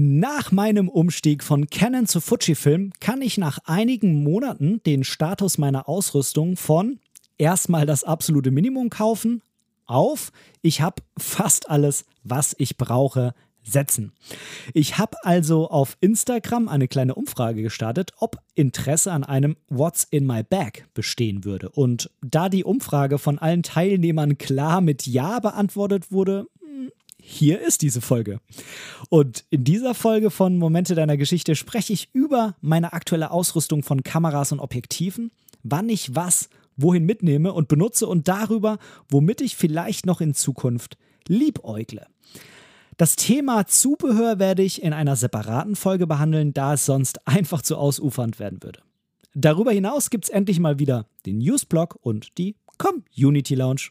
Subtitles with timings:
[0.00, 5.88] Nach meinem Umstieg von Canon zu Fujifilm kann ich nach einigen Monaten den Status meiner
[5.88, 7.00] Ausrüstung von
[7.36, 9.42] erstmal das absolute Minimum kaufen
[9.86, 10.30] auf
[10.62, 13.34] ich habe fast alles, was ich brauche,
[13.64, 14.12] setzen.
[14.72, 20.26] Ich habe also auf Instagram eine kleine Umfrage gestartet, ob Interesse an einem What's in
[20.26, 21.70] my bag bestehen würde.
[21.70, 26.46] Und da die Umfrage von allen Teilnehmern klar mit Ja beantwortet wurde,
[27.30, 28.40] hier ist diese Folge.
[29.10, 34.02] Und in dieser Folge von Momente deiner Geschichte spreche ich über meine aktuelle Ausrüstung von
[34.02, 35.30] Kameras und Objektiven,
[35.62, 38.78] wann ich was wohin mitnehme und benutze und darüber,
[39.10, 40.96] womit ich vielleicht noch in Zukunft
[41.26, 42.06] liebäugle.
[42.96, 47.76] Das Thema Zubehör werde ich in einer separaten Folge behandeln, da es sonst einfach zu
[47.76, 48.80] ausufernd werden würde.
[49.34, 53.90] Darüber hinaus gibt es endlich mal wieder den Newsblog und die Community Lounge.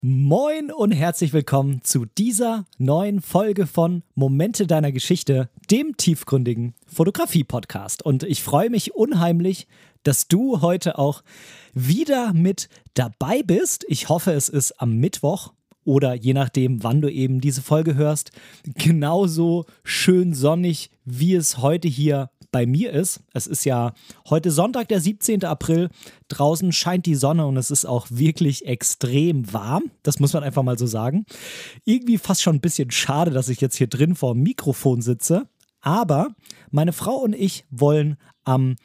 [0.00, 8.04] Moin und herzlich willkommen zu dieser neuen Folge von Momente deiner Geschichte, dem tiefgründigen Fotografie-Podcast.
[8.04, 9.66] Und ich freue mich unheimlich,
[10.04, 11.24] dass du heute auch
[11.74, 13.84] wieder mit dabei bist.
[13.88, 18.30] Ich hoffe, es ist am Mittwoch oder je nachdem, wann du eben diese Folge hörst,
[18.76, 23.20] genauso schön sonnig, wie es heute hier bei mir ist.
[23.32, 23.92] Es ist ja
[24.28, 25.44] heute Sonntag, der 17.
[25.44, 25.90] April.
[26.28, 29.90] Draußen scheint die Sonne und es ist auch wirklich extrem warm.
[30.02, 31.26] Das muss man einfach mal so sagen.
[31.84, 35.48] Irgendwie fast schon ein bisschen schade, dass ich jetzt hier drin vor dem Mikrofon sitze.
[35.80, 36.34] Aber
[36.70, 38.76] meine Frau und ich wollen am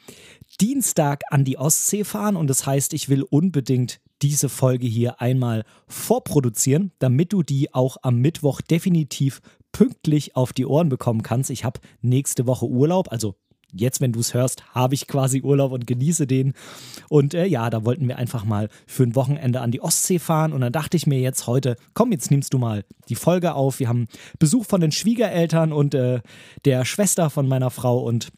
[0.60, 5.64] Dienstag an die Ostsee fahren und das heißt, ich will unbedingt diese Folge hier einmal
[5.88, 9.40] vorproduzieren, damit du die auch am Mittwoch definitiv
[9.72, 11.50] pünktlich auf die Ohren bekommen kannst.
[11.50, 13.34] Ich habe nächste Woche Urlaub, also
[13.74, 16.54] jetzt, wenn du es hörst, habe ich quasi Urlaub und genieße den.
[17.08, 20.52] Und äh, ja, da wollten wir einfach mal für ein Wochenende an die Ostsee fahren.
[20.52, 23.80] Und dann dachte ich mir jetzt heute, komm, jetzt nimmst du mal die Folge auf.
[23.80, 24.06] Wir haben
[24.38, 26.20] Besuch von den Schwiegereltern und äh,
[26.64, 28.30] der Schwester von meiner Frau und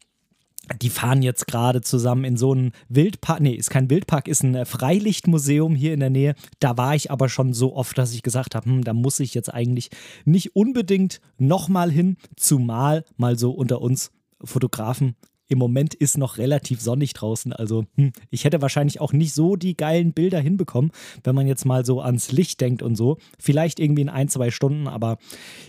[0.81, 3.39] die fahren jetzt gerade zusammen in so einen Wildpark.
[3.39, 6.35] Nee, ist kein Wildpark, ist ein äh, Freilichtmuseum hier in der Nähe.
[6.59, 9.33] Da war ich aber schon so oft, dass ich gesagt habe, hm, da muss ich
[9.33, 9.89] jetzt eigentlich
[10.25, 14.11] nicht unbedingt nochmal hin, zumal mal so unter uns
[14.43, 15.15] Fotografen
[15.49, 17.53] im Moment ist noch relativ sonnig draußen.
[17.53, 20.91] Also hm, ich hätte wahrscheinlich auch nicht so die geilen Bilder hinbekommen,
[21.23, 23.17] wenn man jetzt mal so ans Licht denkt und so.
[23.39, 25.17] Vielleicht irgendwie in ein, zwei Stunden, aber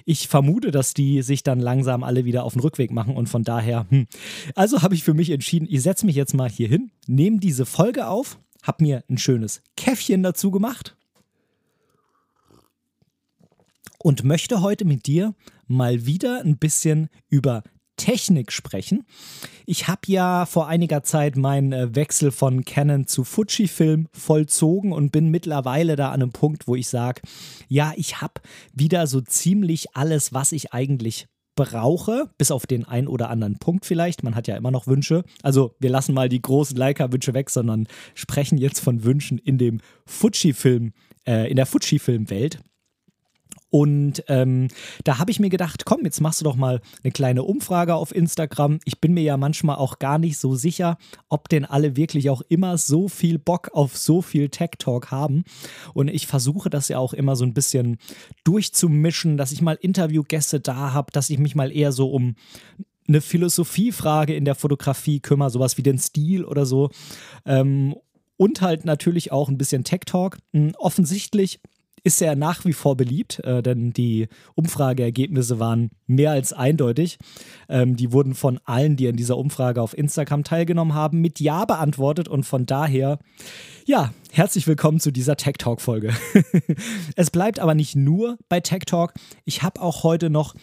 [0.05, 3.45] ich vermute, dass die sich dann langsam alle wieder auf den Rückweg machen und von
[3.45, 4.07] daher, hm.
[4.55, 7.67] also habe ich für mich entschieden, ich setze mich jetzt mal hier hin, nehme diese
[7.67, 10.97] Folge auf, habe mir ein schönes Käffchen dazu gemacht
[13.99, 15.35] und möchte heute mit dir
[15.67, 17.63] mal wieder ein bisschen über
[17.99, 19.05] Technik sprechen.
[19.67, 25.13] Ich habe ja vor einiger Zeit meinen äh, Wechsel von Canon zu Fujifilm vollzogen und
[25.13, 27.21] bin mittlerweile da an einem Punkt, wo ich sage,
[27.69, 28.41] ja, ich habe
[28.73, 31.27] wieder so ziemlich alles, was ich eigentlich
[31.59, 34.23] brauche, bis auf den einen oder anderen Punkt vielleicht.
[34.23, 35.25] Man hat ja immer noch Wünsche.
[35.43, 39.81] Also wir lassen mal die großen Leica-Wünsche weg, sondern sprechen jetzt von Wünschen in dem
[40.07, 40.93] Fujifilm,
[41.27, 42.61] äh, in der Fujifilm-Welt.
[43.71, 44.69] Und ähm,
[45.05, 48.15] da habe ich mir gedacht, komm, jetzt machst du doch mal eine kleine Umfrage auf
[48.15, 48.79] Instagram.
[48.85, 50.97] Ich bin mir ja manchmal auch gar nicht so sicher,
[51.29, 55.45] ob denn alle wirklich auch immer so viel Bock auf so viel Tech Talk haben.
[55.93, 57.99] Und ich versuche das ja auch immer so ein bisschen
[58.45, 62.37] durchzumischen, dass ich mal Interviewgäste da habe, dass ich mich mal eher so um
[63.07, 66.91] eine Philosophiefrage in der Fotografie kümmere, sowas wie den Stil oder so.
[67.45, 67.97] Ähm,
[68.37, 70.39] und halt natürlich auch ein bisschen Tech Talk.
[70.53, 71.61] Hm, offensichtlich
[72.09, 77.19] ist er nach wie vor beliebt, äh, denn die Umfrageergebnisse waren mehr als eindeutig.
[77.69, 81.67] Ähm, die wurden von allen, die an dieser Umfrage auf Instagram teilgenommen haben, mit Ja
[81.67, 83.19] beantwortet und von daher,
[83.85, 86.15] ja, herzlich willkommen zu dieser Tech Talk Folge.
[87.15, 89.13] es bleibt aber nicht nur bei Tech Talk.
[89.45, 90.55] Ich habe auch heute noch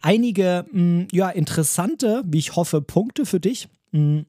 [0.00, 4.26] einige, mh, mm, ja, interessante, wie ich hoffe, Punkte für dich, mh, mm,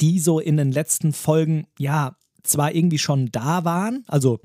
[0.00, 4.40] die so in den letzten Folgen, ja, zwar irgendwie schon da waren, also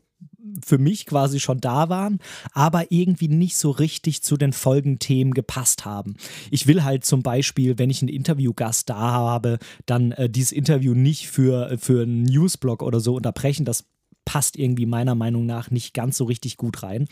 [0.65, 2.19] für mich quasi schon da waren,
[2.53, 6.15] aber irgendwie nicht so richtig zu den Folgenthemen gepasst haben.
[6.51, 10.93] Ich will halt zum Beispiel, wenn ich einen Interviewgast da habe, dann äh, dieses Interview
[10.93, 13.65] nicht für, für einen Newsblog oder so unterbrechen.
[13.65, 13.85] Das
[14.25, 17.07] passt irgendwie meiner Meinung nach nicht ganz so richtig gut rein.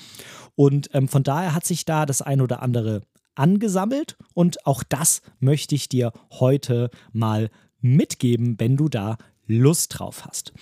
[0.56, 3.02] Und ähm, von daher hat sich da das ein oder andere
[3.34, 7.50] angesammelt und auch das möchte ich dir heute mal
[7.82, 10.54] mitgeben, wenn du da Lust drauf hast.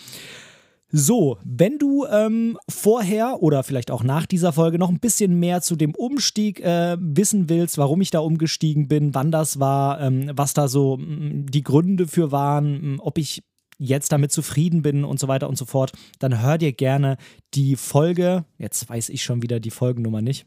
[0.97, 5.62] So, wenn du ähm, vorher oder vielleicht auch nach dieser Folge noch ein bisschen mehr
[5.62, 10.31] zu dem Umstieg äh, wissen willst, warum ich da umgestiegen bin, wann das war, ähm,
[10.33, 13.44] was da so mm, die Gründe für waren, mm, ob ich
[13.77, 17.18] jetzt damit zufrieden bin und so weiter und so fort, dann hör dir gerne
[17.56, 20.45] die Folge, jetzt weiß ich schon wieder die Folgennummer nicht.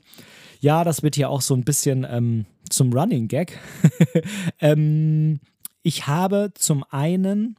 [0.61, 3.59] Ja, das wird hier auch so ein bisschen ähm, zum Running Gag.
[4.61, 5.41] ähm,
[5.83, 7.56] ich habe zum einen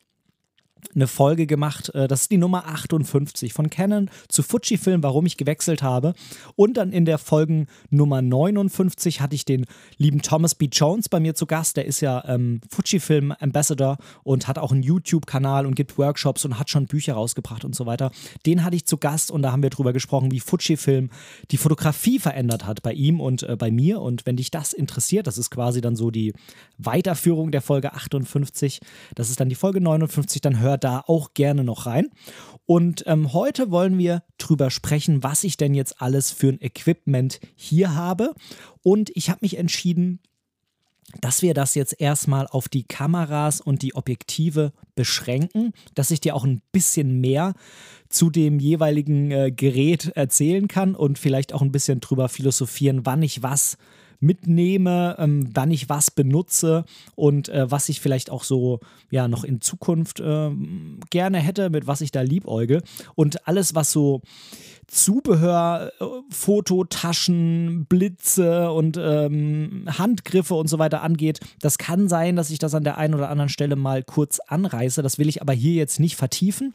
[0.95, 1.89] eine Folge gemacht.
[1.95, 6.13] Äh, das ist die Nummer 58 von Canon zu Fujifilm, warum ich gewechselt habe.
[6.55, 9.65] Und dann in der Folgen Nummer 59 hatte ich den
[9.97, 10.69] lieben Thomas B.
[10.71, 11.77] Jones bei mir zu Gast.
[11.77, 16.59] Der ist ja ähm, Fujifilm Ambassador und hat auch einen YouTube-Kanal und gibt Workshops und
[16.59, 18.11] hat schon Bücher rausgebracht und so weiter.
[18.45, 21.09] Den hatte ich zu Gast und da haben wir drüber gesprochen, wie Fujifilm
[21.51, 24.01] die Fotografie verändert hat bei ihm und äh, bei mir.
[24.01, 26.33] Und wenn dich das interessiert, das ist quasi dann so die
[26.77, 28.79] Weiterführung der Folge 58.
[29.15, 32.09] Das ist dann die Folge 59, dann hör hör da auch gerne noch rein.
[32.65, 37.39] Und ähm, heute wollen wir drüber sprechen, was ich denn jetzt alles für ein Equipment
[37.55, 38.35] hier habe.
[38.83, 40.19] Und ich habe mich entschieden,
[41.21, 46.35] dass wir das jetzt erstmal auf die Kameras und die Objektive beschränken, dass ich dir
[46.35, 47.55] auch ein bisschen mehr
[48.09, 53.23] zu dem jeweiligen äh, Gerät erzählen kann und vielleicht auch ein bisschen drüber philosophieren, wann
[53.23, 53.77] ich was
[54.19, 56.85] mitnehme, ähm, wann ich was benutze
[57.15, 58.79] und äh, was ich vielleicht auch so
[59.09, 60.51] ja noch in Zukunft äh,
[61.09, 62.81] gerne hätte, mit was ich da liebäuge.
[63.15, 64.21] Und alles, was so
[64.89, 65.91] Zubehör,
[66.29, 71.39] Fototaschen, Blitze und ähm, Handgriffe und so weiter angeht.
[71.61, 75.01] Das kann sein, dass ich das an der einen oder anderen Stelle mal kurz anreiße.
[75.01, 76.73] Das will ich aber hier jetzt nicht vertiefen.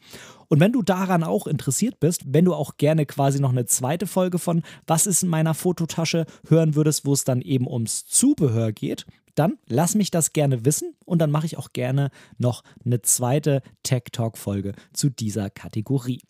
[0.48, 4.06] Und wenn du daran auch interessiert bist, wenn du auch gerne quasi noch eine zweite
[4.06, 8.72] Folge von Was ist in meiner Fototasche hören würdest, wo es dann eben ums Zubehör
[8.72, 13.02] geht, dann lass mich das gerne wissen und dann mache ich auch gerne noch eine
[13.02, 16.20] zweite Tech Talk Folge zu dieser Kategorie.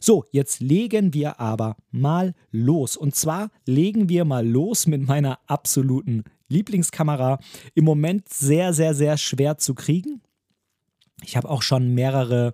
[0.00, 2.96] So, jetzt legen wir aber mal los.
[2.96, 7.38] Und zwar legen wir mal los mit meiner absoluten Lieblingskamera.
[7.74, 10.22] Im Moment sehr, sehr, sehr schwer zu kriegen.
[11.22, 12.52] Ich habe auch schon mehrere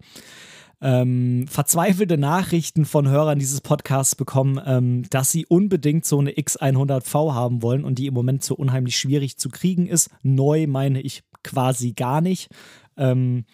[0.83, 7.35] ähm, verzweifelte Nachrichten von Hörern dieses Podcasts bekommen, ähm, dass sie unbedingt so eine X100V
[7.35, 10.11] haben wollen und die im Moment so unheimlich schwierig zu kriegen ist.
[10.23, 12.49] Neu meine ich quasi gar nicht.
[12.97, 13.45] Ähm,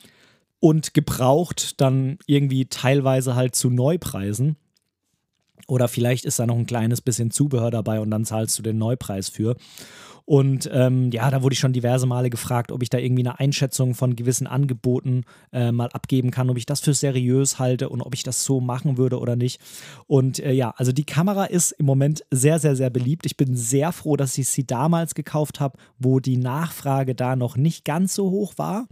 [0.60, 4.56] und gebraucht dann irgendwie teilweise halt zu Neupreisen.
[5.68, 8.78] Oder vielleicht ist da noch ein kleines bisschen Zubehör dabei und dann zahlst du den
[8.78, 9.56] Neupreis für.
[10.26, 13.38] Und ähm, ja, da wurde ich schon diverse Male gefragt, ob ich da irgendwie eine
[13.38, 18.02] Einschätzung von gewissen Angeboten äh, mal abgeben kann, ob ich das für seriös halte und
[18.02, 19.60] ob ich das so machen würde oder nicht.
[20.08, 23.24] Und äh, ja, also die Kamera ist im Moment sehr, sehr, sehr beliebt.
[23.24, 27.56] Ich bin sehr froh, dass ich sie damals gekauft habe, wo die Nachfrage da noch
[27.56, 28.88] nicht ganz so hoch war.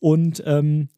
[0.00, 0.90] Und ähm,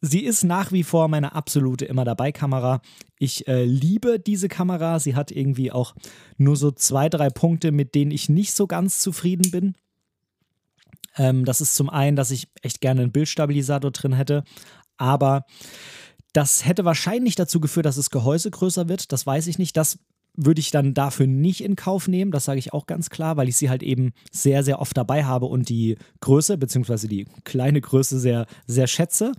[0.00, 2.80] Sie ist nach wie vor meine absolute immer dabei Kamera.
[3.18, 5.00] Ich äh, liebe diese Kamera.
[5.00, 5.94] Sie hat irgendwie auch
[6.36, 9.74] nur so zwei, drei Punkte, mit denen ich nicht so ganz zufrieden bin.
[11.16, 14.44] Ähm, das ist zum einen, dass ich echt gerne einen Bildstabilisator drin hätte,
[14.98, 15.44] aber
[16.32, 19.12] das hätte wahrscheinlich dazu geführt, dass das Gehäuse größer wird.
[19.12, 19.76] Das weiß ich nicht.
[19.76, 19.98] Das
[20.36, 22.30] würde ich dann dafür nicht in Kauf nehmen.
[22.30, 25.24] Das sage ich auch ganz klar, weil ich sie halt eben sehr, sehr oft dabei
[25.24, 29.32] habe und die Größe, beziehungsweise die kleine Größe sehr, sehr schätze.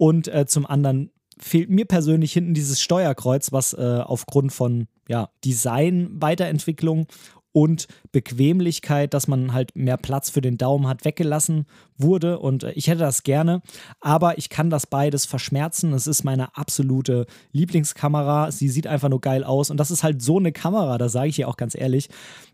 [0.00, 5.28] Und äh, zum anderen fehlt mir persönlich hinten dieses Steuerkreuz, was äh, aufgrund von ja,
[5.44, 7.06] Design-Weiterentwicklung
[7.52, 11.66] und Bequemlichkeit, dass man halt mehr Platz für den Daumen hat, weggelassen
[11.98, 12.38] wurde.
[12.38, 13.60] Und äh, ich hätte das gerne,
[14.00, 15.92] aber ich kann das beides verschmerzen.
[15.92, 18.52] Es ist meine absolute Lieblingskamera.
[18.52, 19.68] Sie sieht einfach nur geil aus.
[19.68, 22.08] Und das ist halt so eine Kamera, da sage ich ja auch ganz ehrlich.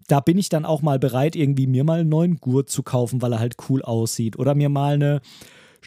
[0.09, 3.23] Da bin ich dann auch mal bereit, irgendwie mir mal einen neuen Gurt zu kaufen,
[3.23, 4.37] weil er halt cool aussieht.
[4.37, 5.21] Oder mir mal eine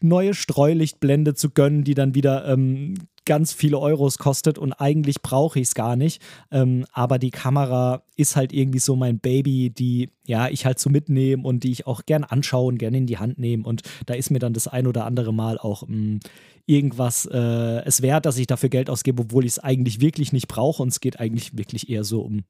[0.04, 2.96] neue Streulichtblende zu gönnen, die dann wieder ähm,
[3.30, 6.20] ganz viele Euros kostet und eigentlich brauche ich es gar nicht.
[6.50, 10.90] Ähm, aber die Kamera ist halt irgendwie so mein Baby, die ja ich halt so
[10.90, 13.66] mitnehme und die ich auch gern anschaue und gern in die Hand nehme.
[13.66, 16.20] Und da ist mir dann das ein oder andere Mal auch mh, hm,
[16.66, 20.48] irgendwas äh, es wert, dass ich dafür Geld ausgebe, obwohl ich es eigentlich wirklich nicht
[20.48, 20.82] brauche.
[20.82, 22.46] Und es geht eigentlich wirklich eher so um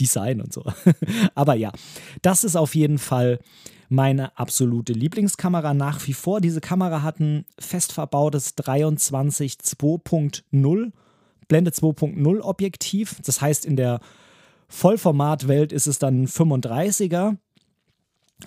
[0.00, 0.64] Design und so.
[1.34, 1.72] aber ja,
[2.22, 3.38] das ist auf jeden Fall
[3.92, 6.40] meine absolute Lieblingskamera nach wie vor.
[6.40, 10.92] Diese Kamera hat ein fest verbautes 23 2.0
[11.48, 13.16] Blende 2.0 Objektiv.
[13.24, 14.00] Das heißt, in der
[14.68, 17.36] Vollformatwelt ist es dann ein 35er.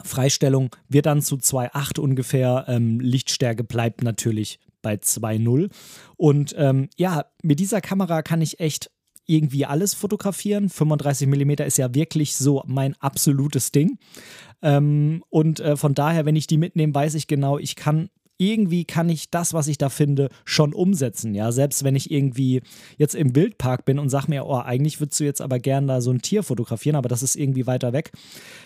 [0.04, 2.66] Freistellung wird dann zu 2,8 ungefähr.
[2.68, 5.70] Ähm, Lichtstärke bleibt natürlich bei 2,0.
[6.18, 8.90] Und ähm, ja, mit dieser Kamera kann ich echt
[9.26, 10.70] irgendwie alles fotografieren.
[10.70, 13.98] 35 mm ist ja wirklich so mein absolutes Ding.
[14.62, 18.86] Ähm, und äh, von daher, wenn ich die mitnehme, weiß ich genau, ich kann irgendwie
[18.86, 21.34] kann ich das, was ich da finde, schon umsetzen.
[21.36, 22.62] Ja, selbst wenn ich irgendwie
[22.98, 26.02] jetzt im Wildpark bin und sage mir, oh, eigentlich würdest du jetzt aber gern da
[26.02, 28.12] so ein Tier fotografieren, aber das ist irgendwie weiter weg,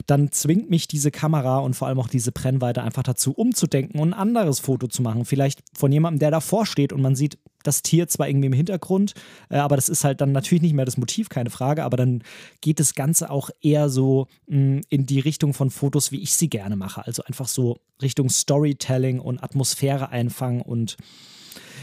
[0.07, 4.13] dann zwingt mich diese Kamera und vor allem auch diese Brennweite einfach dazu, umzudenken und
[4.13, 5.25] ein anderes Foto zu machen.
[5.25, 9.13] Vielleicht von jemandem, der davor steht und man sieht, das Tier zwar irgendwie im Hintergrund,
[9.49, 12.23] äh, aber das ist halt dann natürlich nicht mehr das Motiv, keine Frage, aber dann
[12.61, 16.33] geht das Ganze auch eher so mh, mm, in die Richtung von Fotos, wie ich
[16.33, 17.05] sie gerne mache.
[17.05, 20.97] Also einfach so Richtung Storytelling und Atmosphäre einfangen und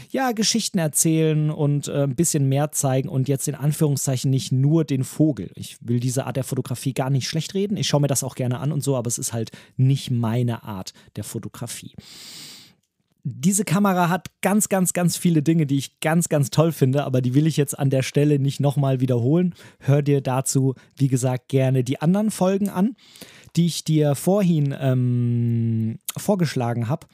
[0.09, 4.85] ja, Geschichten erzählen und äh, ein bisschen mehr zeigen und jetzt in Anführungszeichen nicht nur
[4.85, 5.51] den Vogel.
[5.55, 7.77] Ich will diese Art der Fotografie gar nicht schlecht reden.
[7.77, 10.63] Ich schaue mir das auch gerne an und so, aber es ist halt nicht meine
[10.63, 11.93] Art der Fotografie
[13.29, 17.21] diese Kamera hat ganz, ganz, ganz viele Dinge, die ich ganz, ganz toll finde, aber
[17.21, 19.53] die will ich jetzt an der Stelle nicht nochmal wiederholen.
[19.79, 22.95] Hör dir dazu, wie gesagt, gerne die anderen Folgen an,
[23.57, 27.07] die ich dir vorhin ähm, vorgeschlagen habe.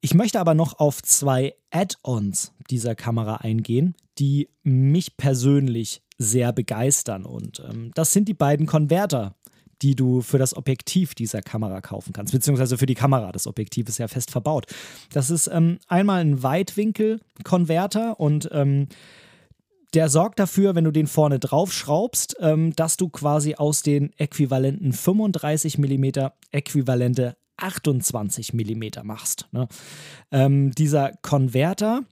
[0.00, 7.24] Ich möchte aber noch auf zwei Add-ons dieser Kamera eingehen, die mich persönlich sehr begeistern.
[7.24, 9.34] Und ähm, das sind die beiden Konverter,
[9.82, 13.32] die du für das Objektiv dieser Kamera kaufen kannst, beziehungsweise für die Kamera.
[13.32, 14.66] Das Objektiv ist ja fest verbaut.
[15.12, 18.88] Das ist ähm, einmal ein Weitwinkel-Konverter und ähm,
[19.94, 24.12] der sorgt dafür, wenn du den vorne drauf schraubst, ähm, dass du quasi aus den
[24.18, 29.48] äquivalenten 35 mm äquivalente 28 mm machst.
[29.52, 29.68] Ne?
[30.30, 32.02] Ähm, dieser Konverter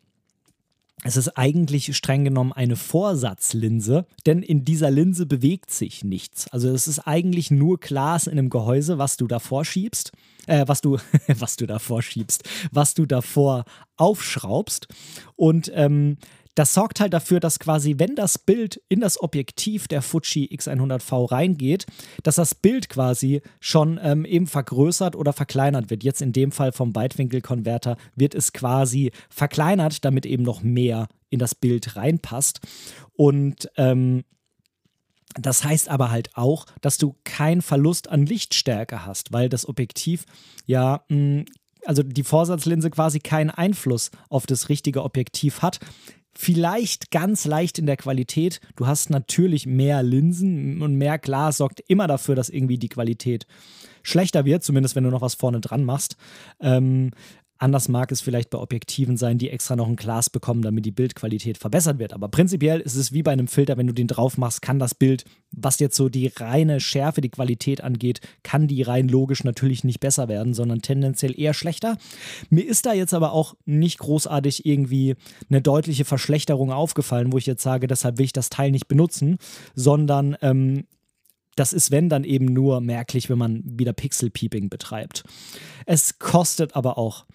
[1.03, 6.49] es ist eigentlich streng genommen eine Vorsatzlinse, denn in dieser Linse bewegt sich nichts.
[6.49, 10.13] Also es ist eigentlich nur Glas in einem Gehäuse, was du davor schiebst,
[10.47, 13.65] äh, was du, was du davor schiebst, was du davor
[13.97, 14.89] aufschraubst.
[15.37, 16.17] Und ähm,
[16.55, 21.31] das sorgt halt dafür, dass quasi, wenn das Bild in das Objektiv der Fuji X100V
[21.31, 21.87] reingeht,
[22.23, 26.05] dass das Bild quasi schon ähm, eben vergrößert oder verkleinert wird.
[26.05, 31.41] Jetzt in dem Fall vom Weitwinkelkonverter wird es quasi verkleinert, damit eben noch mehr in
[31.41, 32.61] das Bild reinpasst.
[33.15, 34.23] Und ähm,
[35.35, 40.27] das heißt aber halt auch, dass du keinen Verlust an Lichtstärke hast, weil das Objektiv
[40.67, 41.45] ja mh, mm,
[41.87, 45.81] also die Vorsatzlinse quasi keinen Einfluss auf das richtige Objektiv hat
[46.37, 48.61] vielleicht ganz leicht in der Qualität.
[48.77, 53.47] Du hast natürlich mehr Linsen und mehr Glas sorgt immer dafür, dass irgendwie die Qualität
[54.03, 56.17] schlechter wird, zumindest wenn du noch was vorne dran machst.
[56.61, 57.13] Ähm,
[57.59, 60.91] Anders mag es vielleicht bei Objektiven sein, die extra noch ein Glas bekommen, damit die
[60.91, 62.13] Bildqualität verbessert wird.
[62.13, 64.95] Aber prinzipiell ist es wie bei einem Filter, wenn du den drauf machst, kann das
[64.95, 69.85] Bild, was jetzt so die reine Schärfe, die Qualität angeht, kann die rein logisch natürlich
[69.85, 71.97] nicht besser werden, sondern tendenziell eher schlechter.
[72.51, 75.15] Mir ist da jetzt aber auch nicht großartig irgendwie
[75.49, 79.39] eine deutliche Verschlechterung aufgefallen, wo ich jetzt sage, deshalb will ich das Teil nicht benutzen,
[79.77, 80.85] sondern ähm,
[81.57, 85.23] das ist, wenn dann eben nur merklich, wenn man wieder Pixel-Peeping betreibt.
[85.87, 87.27] Es kostet aber auch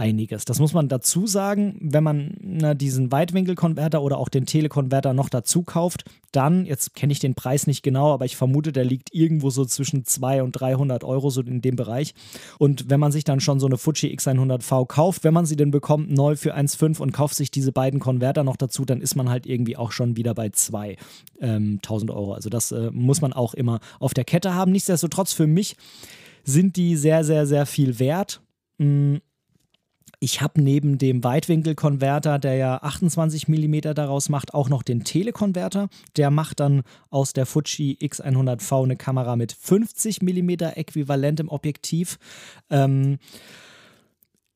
[0.00, 0.46] einiges.
[0.46, 5.28] Das muss man dazu sagen, wenn man na, diesen Weitwinkelkonverter oder auch den Telekonverter noch
[5.28, 9.14] dazu kauft, dann, jetzt kenne ich den Preis nicht genau, aber ich vermute, der liegt
[9.14, 12.14] irgendwo so zwischen 200 und 300 Euro, so in dem Bereich.
[12.58, 15.70] Und wenn man sich dann schon so eine Fuji X100V kauft, wenn man sie denn
[15.70, 19.28] bekommt, neu für 1,5 und kauft sich diese beiden Konverter noch dazu, dann ist man
[19.28, 20.98] halt irgendwie auch schon wieder bei 2000
[21.40, 22.32] ähm, Euro.
[22.32, 24.72] Also das äh, muss man auch immer auf der Kette haben.
[24.72, 25.76] Nichtsdestotrotz für mich
[26.42, 28.40] sind die sehr, sehr, sehr viel wert.
[28.78, 29.20] Hm
[30.22, 35.88] ich habe neben dem Weitwinkelkonverter, der ja 28 mm daraus macht, auch noch den Telekonverter.
[36.16, 42.18] Der macht dann aus der Fuji X100V eine Kamera mit 50 mm äquivalentem Objektiv.
[42.68, 43.18] Ähm,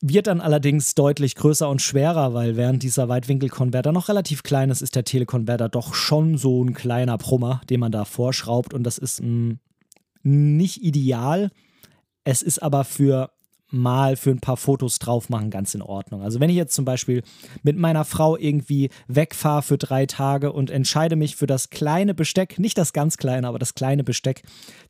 [0.03, 4.83] wird dann allerdings deutlich größer und schwerer, weil während dieser Weitwinkelkonverter noch relativ klein ist,
[4.83, 8.99] ist der Telekonverter doch schon so ein kleiner Brummer, den man da vorschraubt und das
[8.99, 9.55] ist mh,
[10.25, 11.51] mm, nicht ideal.
[12.23, 13.31] Es ist aber für
[13.75, 16.23] mal für ein paar Fotos drauf machen, ganz in Ordnung.
[16.23, 17.23] Also wenn ich jetzt zum Beispiel
[17.63, 22.59] mit meiner Frau irgendwie wegfahre für drei Tage und entscheide mich für das kleine Besteck,
[22.59, 24.43] nicht das ganz kleine, aber das kleine Besteck,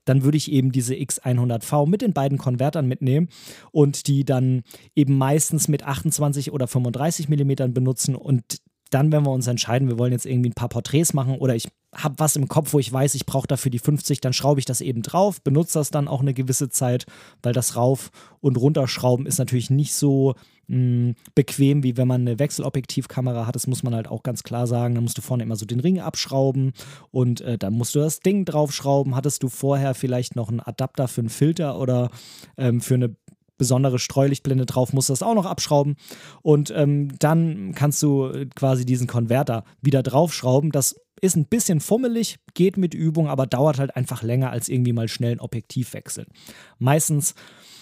[0.04, 3.28] dann würde ich eben diese X100V mit den beiden Konvertern mitnehmen
[3.72, 4.62] und die dann
[4.94, 8.58] eben meistens mit 28 oder 35 Millimetern benutzen und
[8.94, 11.68] dann, wenn wir uns entscheiden, wir wollen jetzt irgendwie ein paar Porträts machen oder ich
[11.94, 14.66] habe was im Kopf, wo ich weiß, ich brauche dafür die 50, dann schraube ich
[14.66, 17.06] das eben drauf, benutze das dann auch eine gewisse Zeit,
[17.42, 18.10] weil das Rauf-
[18.40, 20.34] und Runterschrauben ist natürlich nicht so
[20.68, 23.54] mh, mm, bequem, wie wenn man eine Wechselobjektivkamera hat.
[23.54, 24.94] Das muss man halt auch ganz klar sagen.
[24.94, 26.72] Da musst du vorne immer so den Ring abschrauben
[27.10, 29.14] und äh, dann musst du das Ding draufschrauben.
[29.14, 32.10] Hattest du vorher vielleicht noch einen Adapter für einen Filter oder
[32.56, 33.16] ähm, für eine
[33.56, 35.96] besondere Streulichtblende drauf, musst das auch noch abschrauben
[36.42, 40.72] und ähm, dann kannst du quasi diesen Konverter wieder draufschrauben.
[40.72, 44.92] Das ist ein bisschen fummelig, geht mit Übung, aber dauert halt einfach länger als irgendwie
[44.92, 46.26] mal schnell ein Objektiv wechseln.
[46.78, 47.34] Meistens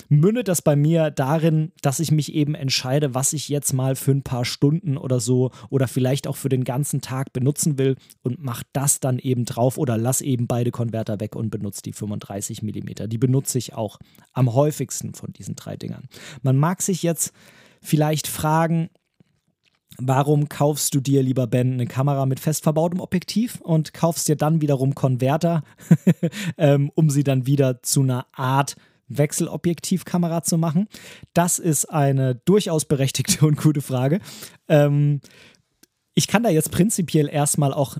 [0.09, 4.11] mündet das bei mir darin, dass ich mich eben entscheide, was ich jetzt mal für
[4.11, 8.43] ein paar Stunden oder so oder vielleicht auch für den ganzen Tag benutzen will und
[8.43, 12.62] mache das dann eben drauf oder lass eben beide Konverter weg und benutze die 35
[12.62, 13.09] mm.
[13.09, 13.99] Die benutze ich auch
[14.33, 16.09] am häufigsten von diesen drei Dingern.
[16.43, 17.33] Man mag sich jetzt
[17.81, 18.91] vielleicht fragen,
[19.99, 24.37] Warum kaufst du dir, lieber Ben, eine Kamera mit fest verbautem Objektiv und kaufst dir
[24.37, 25.62] dann wiederum Konverter,
[26.58, 28.76] ähm, um sie dann wieder zu einer Art
[29.08, 30.88] Wechselobjektivkamera zu machen?
[31.34, 34.20] Das ist eine durchaus berechtigte und gute Frage.
[34.68, 35.20] Ähm,
[36.14, 37.99] ich kann da jetzt prinzipiell erstmal auch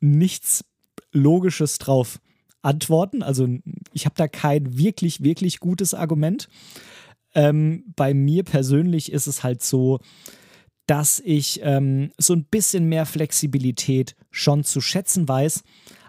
[0.00, 0.64] nichts
[1.12, 2.20] Logisches drauf
[2.62, 3.22] antworten.
[3.22, 3.48] Also
[3.92, 6.48] ich habe da kein wirklich, wirklich gutes Argument.
[7.34, 10.00] Ähm, bei mir persönlich ist es halt so,
[10.88, 15.62] dass ich ähm, so ein bisschen mehr Flexibilität schon zu schätzen weiß,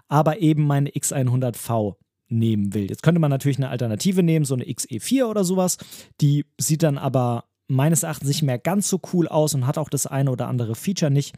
[0.08, 1.96] aber eben meine X100V
[2.28, 2.88] nehmen will.
[2.88, 5.76] Jetzt könnte man natürlich eine Alternative nehmen, so eine XE4 oder sowas.
[6.20, 9.90] Die sieht dann aber meines Erachtens nicht mehr ganz so cool aus und hat auch
[9.90, 11.36] das eine oder andere Feature nicht.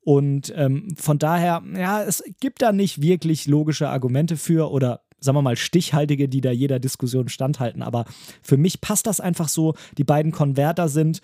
[0.00, 5.38] Und ähm, von daher, ja, es gibt da nicht wirklich logische Argumente für oder sagen
[5.38, 7.82] wir mal, stichhaltige, die da jeder Diskussion standhalten.
[7.82, 8.04] Aber
[8.42, 9.74] für mich passt das einfach so.
[9.96, 11.22] Die beiden Konverter sind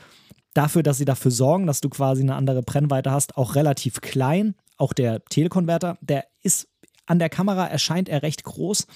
[0.54, 4.54] dafür, dass sie dafür sorgen, dass du quasi eine andere Brennweite hast, auch relativ klein.
[4.76, 6.68] Auch der Telekonverter, der ist
[7.06, 8.86] an der Kamera, erscheint er recht groß.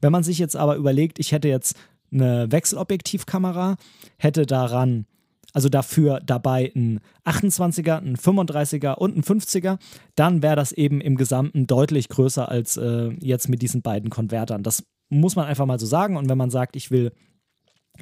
[0.00, 1.76] Wenn man sich jetzt aber überlegt, ich hätte jetzt
[2.12, 3.76] eine Wechselobjektivkamera,
[4.18, 5.06] hätte daran,
[5.52, 9.78] also dafür dabei ein 28er, ein 35er und ein 50er,
[10.14, 14.62] dann wäre das eben im Gesamten deutlich größer als äh, jetzt mit diesen beiden Konvertern.
[14.62, 16.16] Das muss man einfach mal so sagen.
[16.16, 17.12] Und wenn man sagt, ich will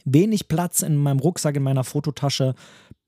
[0.05, 2.55] wenig Platz in meinem Rucksack, in meiner Fototasche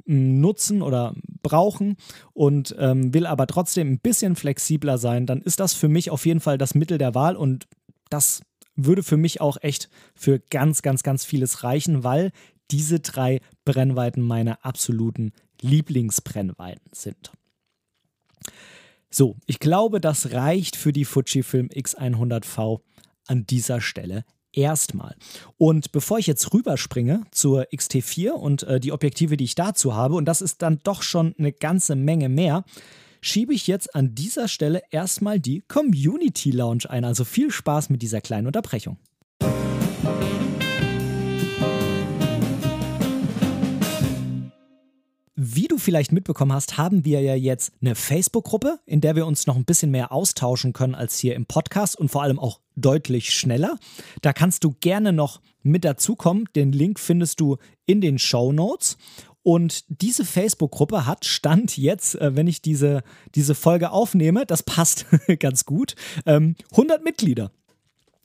[0.06, 1.96] nutzen oder brauchen
[2.32, 6.26] und ähm, will aber trotzdem ein bisschen flexibler sein, dann ist das für mich auf
[6.26, 7.66] jeden Fall das Mittel der Wahl und
[8.08, 8.40] das
[8.76, 12.30] würde für mich auch echt für ganz, ganz, ganz vieles reichen, weil
[12.70, 17.32] diese drei Brennweiten meine absoluten Lieblingsbrennweiten sind.
[19.10, 22.80] So, ich glaube, das reicht für die Fujifilm X100V
[23.26, 24.24] an dieser Stelle
[24.56, 25.14] erstmal.
[25.58, 30.14] Und bevor ich jetzt rüberspringe zur XT4 und äh, die Objektive, die ich dazu habe,
[30.16, 32.64] und das ist dann doch schon eine ganze Menge mehr,
[33.20, 37.04] schiebe ich jetzt an dieser Stelle erstmal die Community Lounge ein.
[37.04, 38.98] Also viel Spaß mit dieser kleinen Unterbrechung.
[45.38, 49.46] Wie du vielleicht mitbekommen hast, haben wir ja jetzt eine Facebook-Gruppe, in der wir uns
[49.46, 53.32] noch ein bisschen mehr austauschen können als hier im Podcast und vor allem auch deutlich
[53.32, 53.78] schneller.
[54.22, 56.48] Da kannst du gerne noch mit dazukommen.
[56.54, 58.96] Den Link findest du in den Show Notes.
[59.42, 63.02] Und diese Facebook-Gruppe hat Stand jetzt, äh, wenn ich diese,
[63.34, 65.06] diese Folge aufnehme, das passt
[65.38, 66.56] ganz gut, 100
[66.98, 67.52] ähm, Mitglieder.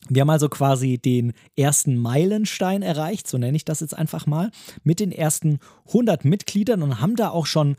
[0.10, 4.50] Wir haben also quasi den ersten Meilenstein erreicht, so nenne ich das jetzt einfach mal,
[4.84, 5.60] mit den ersten
[5.90, 7.76] 100 Mitgliedern und haben da auch schon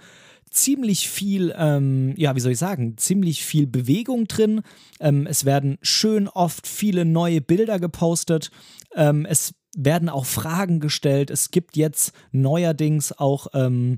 [0.53, 4.63] ziemlich viel, ähm, ja, wie soll ich sagen, ziemlich viel Bewegung drin.
[5.01, 8.51] Ähm, es werden schön oft viele neue Bilder gepostet.
[8.95, 11.31] Ähm, es werden auch Fragen gestellt.
[11.31, 13.97] Es gibt jetzt neuerdings auch ähm,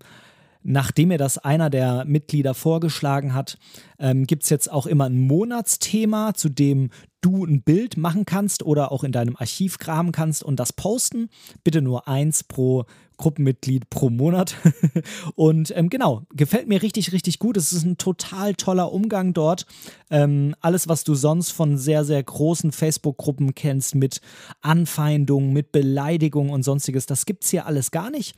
[0.64, 3.58] nachdem mir das einer der Mitglieder vorgeschlagen hat,
[3.98, 6.90] ähm, gibt es jetzt auch immer ein Monatsthema, zu dem
[7.24, 11.30] du ein Bild machen kannst oder auch in deinem Archiv graben kannst und das posten.
[11.62, 12.84] Bitte nur eins pro
[13.16, 14.56] Gruppenmitglied pro Monat.
[15.34, 17.56] und ähm, genau, gefällt mir richtig, richtig gut.
[17.56, 19.66] Es ist ein total toller Umgang dort.
[20.10, 24.20] Ähm, alles, was du sonst von sehr, sehr großen Facebook-Gruppen kennst, mit
[24.60, 28.34] Anfeindungen, mit Beleidigungen und sonstiges, das gibt es hier alles gar nicht.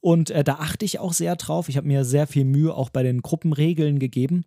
[0.00, 1.68] Und äh, da achte ich auch sehr drauf.
[1.68, 4.44] Ich habe mir sehr viel Mühe auch bei den Gruppenregeln gegeben.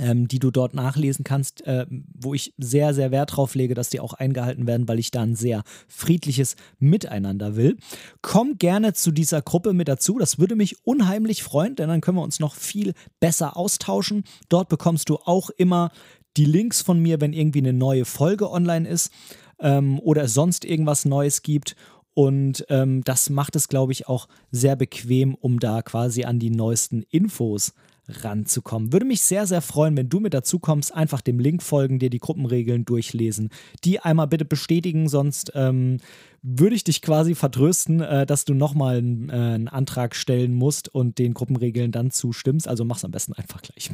[0.00, 3.90] Ähm, die du dort nachlesen kannst, äh, wo ich sehr, sehr Wert drauf lege, dass
[3.90, 7.76] die auch eingehalten werden, weil ich da ein sehr friedliches Miteinander will.
[8.22, 12.16] Komm gerne zu dieser Gruppe mit dazu, das würde mich unheimlich freuen, denn dann können
[12.16, 14.22] wir uns noch viel besser austauschen.
[14.48, 15.90] Dort bekommst du auch immer
[16.36, 19.10] die Links von mir, wenn irgendwie eine neue Folge online ist
[19.58, 21.74] ähm, oder es sonst irgendwas Neues gibt.
[22.14, 26.50] Und ähm, das macht es, glaube ich, auch sehr bequem, um da quasi an die
[26.50, 27.74] neuesten Infos
[28.08, 28.92] ranzukommen.
[28.92, 30.94] Würde mich sehr, sehr freuen, wenn du mit dazu kommst.
[30.94, 33.50] Einfach dem Link folgen, dir die Gruppenregeln durchlesen.
[33.84, 35.98] Die einmal bitte bestätigen, sonst ähm,
[36.42, 40.88] würde ich dich quasi vertrösten, äh, dass du nochmal einen, äh, einen Antrag stellen musst
[40.88, 42.66] und den Gruppenregeln dann zustimmst.
[42.66, 43.90] Also mach's am besten einfach gleich.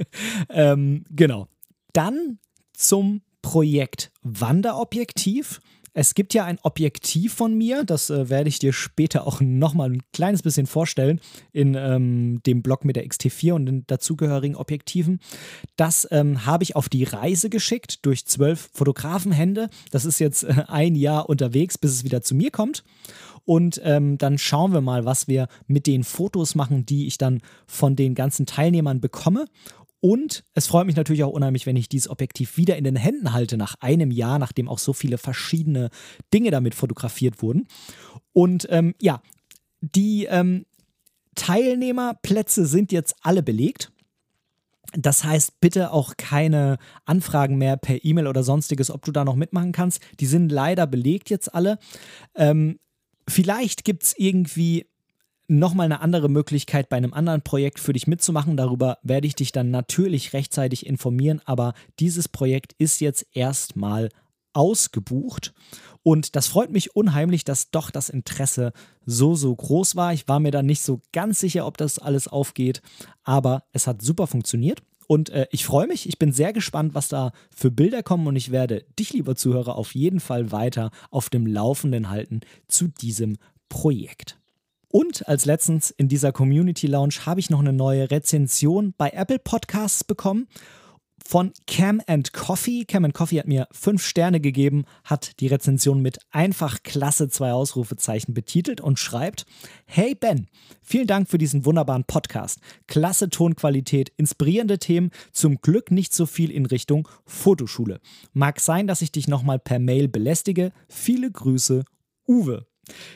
[0.50, 1.48] ähm, genau.
[1.92, 2.38] Dann
[2.72, 5.60] zum Projekt Wanderobjektiv.
[5.92, 9.90] Es gibt ja ein Objektiv von mir, das äh, werde ich dir später auch nochmal
[9.90, 11.20] ein kleines bisschen vorstellen
[11.52, 15.20] in ähm, dem Blog mit der XT4 und den dazugehörigen Objektiven.
[15.76, 19.68] Das ähm, habe ich auf die Reise geschickt durch zwölf Fotografenhände.
[19.90, 22.84] Das ist jetzt äh, ein Jahr unterwegs, bis es wieder zu mir kommt.
[23.44, 27.40] Und ähm, dann schauen wir mal, was wir mit den Fotos machen, die ich dann
[27.66, 29.46] von den ganzen Teilnehmern bekomme.
[30.00, 33.32] Und es freut mich natürlich auch unheimlich, wenn ich dieses Objektiv wieder in den Händen
[33.32, 35.90] halte, nach einem Jahr, nachdem auch so viele verschiedene
[36.32, 37.68] Dinge damit fotografiert wurden.
[38.32, 39.22] Und ähm, ja,
[39.80, 40.64] die ähm,
[41.34, 43.92] Teilnehmerplätze sind jetzt alle belegt.
[44.92, 49.36] Das heißt, bitte auch keine Anfragen mehr per E-Mail oder sonstiges, ob du da noch
[49.36, 50.00] mitmachen kannst.
[50.18, 51.78] Die sind leider belegt jetzt alle.
[52.34, 52.80] Ähm,
[53.28, 54.89] vielleicht gibt es irgendwie
[55.50, 58.56] nochmal eine andere Möglichkeit bei einem anderen Projekt für dich mitzumachen.
[58.56, 64.10] Darüber werde ich dich dann natürlich rechtzeitig informieren, aber dieses Projekt ist jetzt erstmal
[64.52, 65.52] ausgebucht.
[66.02, 68.72] Und das freut mich unheimlich, dass doch das Interesse
[69.04, 70.12] so, so groß war.
[70.12, 72.80] Ich war mir da nicht so ganz sicher, ob das alles aufgeht,
[73.22, 74.82] aber es hat super funktioniert.
[75.08, 78.36] Und äh, ich freue mich, ich bin sehr gespannt, was da für Bilder kommen und
[78.36, 83.36] ich werde dich, lieber Zuhörer, auf jeden Fall weiter auf dem Laufenden halten zu diesem
[83.68, 84.39] Projekt.
[84.92, 89.38] Und als letztens in dieser Community Lounge habe ich noch eine neue Rezension bei Apple
[89.38, 90.48] Podcasts bekommen
[91.24, 92.84] von Cam and Coffee.
[92.84, 97.52] Cam and Coffee hat mir fünf Sterne gegeben, hat die Rezension mit einfach klasse zwei
[97.52, 99.46] Ausrufezeichen betitelt und schreibt:
[99.86, 100.48] Hey Ben,
[100.82, 102.58] vielen Dank für diesen wunderbaren Podcast.
[102.88, 108.00] Klasse Tonqualität, inspirierende Themen, zum Glück nicht so viel in Richtung Fotoschule.
[108.32, 110.72] Mag sein, dass ich dich nochmal per Mail belästige.
[110.88, 111.84] Viele Grüße,
[112.26, 112.69] Uwe.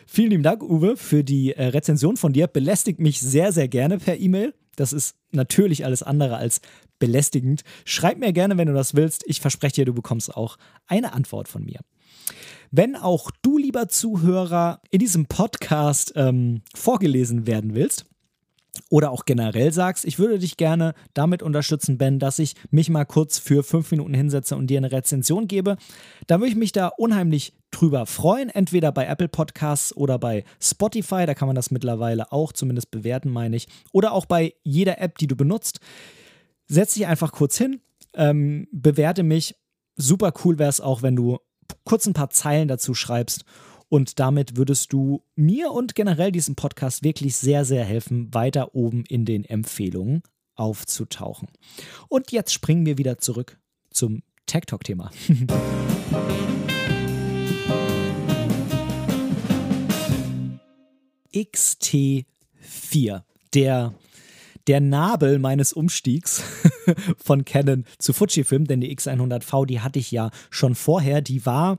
[0.06, 2.46] Vielen lieben Dank, Uwe, für die äh, Rezension von dir.
[2.46, 4.54] Belästigt mich sehr, sehr gerne per E-Mail.
[4.76, 6.60] Das ist natürlich alles andere als
[6.98, 7.62] belästigend.
[7.84, 9.24] Schreib mir gerne, wenn du das willst.
[9.26, 10.56] Ich verspreche dir, du bekommst auch
[10.86, 11.80] eine Antwort von mir.
[12.70, 18.06] Wenn auch du, lieber Zuhörer, in diesem Podcast ähm, vorgelesen werden willst,
[18.90, 23.04] oder auch generell sagst, ich würde dich gerne damit unterstützen, Ben, dass ich mich mal
[23.04, 25.76] kurz für fünf Minuten hinsetze und dir eine Rezension gebe,
[26.26, 31.26] dann würde ich mich da unheimlich drüber freuen, entweder bei Apple Podcasts oder bei Spotify,
[31.26, 35.18] da kann man das mittlerweile auch zumindest bewerten, meine ich, oder auch bei jeder App,
[35.18, 35.80] die du benutzt.
[36.66, 37.80] Setz dich einfach kurz hin,
[38.14, 39.56] ähm, bewerte mich.
[39.96, 41.38] Super cool wäre es auch, wenn du
[41.84, 43.44] kurz ein paar Zeilen dazu schreibst
[43.94, 49.04] und damit würdest du mir und generell diesem Podcast wirklich sehr, sehr helfen, weiter oben
[49.08, 50.24] in den Empfehlungen
[50.56, 51.46] aufzutauchen.
[52.08, 53.56] Und jetzt springen wir wieder zurück
[53.90, 55.12] zum Tech Talk-Thema.
[61.32, 63.22] XT4,
[63.54, 63.94] der
[64.66, 66.42] der Nabel meines Umstiegs
[67.16, 71.78] von Canon zu Fujifilm, denn die X100V, die hatte ich ja schon vorher, die war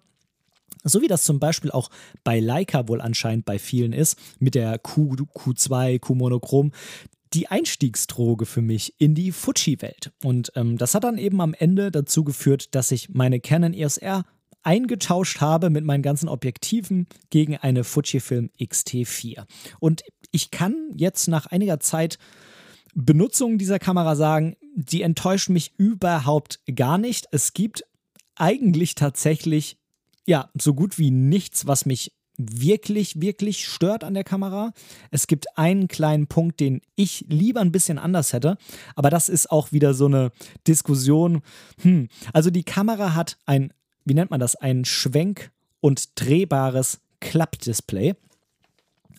[0.85, 1.89] so wie das zum Beispiel auch
[2.23, 6.71] bei Leica wohl anscheinend bei vielen ist, mit der Q, Q2, Q-Monochrom,
[7.33, 10.11] die Einstiegsdroge für mich in die Fuji-Welt.
[10.23, 13.97] Und ähm, das hat dann eben am Ende dazu geführt, dass ich meine Canon EOS
[13.97, 14.23] R
[14.63, 19.45] eingetauscht habe mit meinen ganzen Objektiven gegen eine Fujifilm X-T4.
[19.79, 22.17] Und ich kann jetzt nach einiger Zeit
[22.95, 27.27] Benutzung dieser Kamera sagen, die enttäuscht mich überhaupt gar nicht.
[27.31, 27.83] Es gibt
[28.35, 29.77] eigentlich tatsächlich
[30.25, 34.73] ja, so gut wie nichts, was mich wirklich, wirklich stört an der Kamera.
[35.09, 38.57] Es gibt einen kleinen Punkt, den ich lieber ein bisschen anders hätte,
[38.95, 40.31] aber das ist auch wieder so eine
[40.67, 41.41] Diskussion.
[41.81, 42.09] Hm.
[42.33, 43.71] Also die Kamera hat ein,
[44.03, 48.15] wie nennt man das, ein schwenk- und drehbares Klappdisplay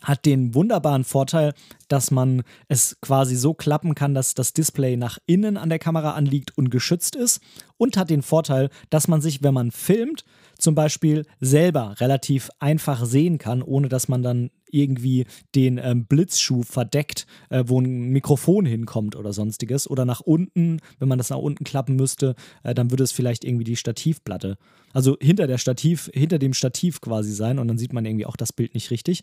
[0.02, 1.52] hat den wunderbaren Vorteil,
[1.88, 6.12] dass man es quasi so klappen kann, dass das Display nach innen an der Kamera
[6.12, 7.40] anliegt und geschützt ist
[7.76, 10.24] und hat den Vorteil, dass man sich, wenn man filmt,
[10.58, 16.62] zum Beispiel selber relativ einfach sehen kann, ohne dass man dann irgendwie den ähm, Blitzschuh
[16.62, 19.88] verdeckt, äh, wo ein Mikrofon hinkommt oder sonstiges.
[19.88, 23.44] Oder nach unten, wenn man das nach unten klappen müsste, äh, dann würde es vielleicht
[23.44, 24.58] irgendwie die Stativplatte,
[24.92, 28.36] also hinter der Stativ, hinter dem Stativ quasi sein und dann sieht man irgendwie auch
[28.36, 29.22] das Bild nicht richtig.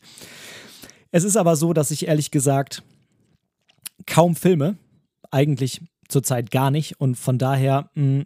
[1.11, 2.83] Es ist aber so, dass ich ehrlich gesagt
[4.05, 4.77] kaum filme,
[5.31, 8.25] eigentlich zurzeit gar nicht und von daher mh, hm,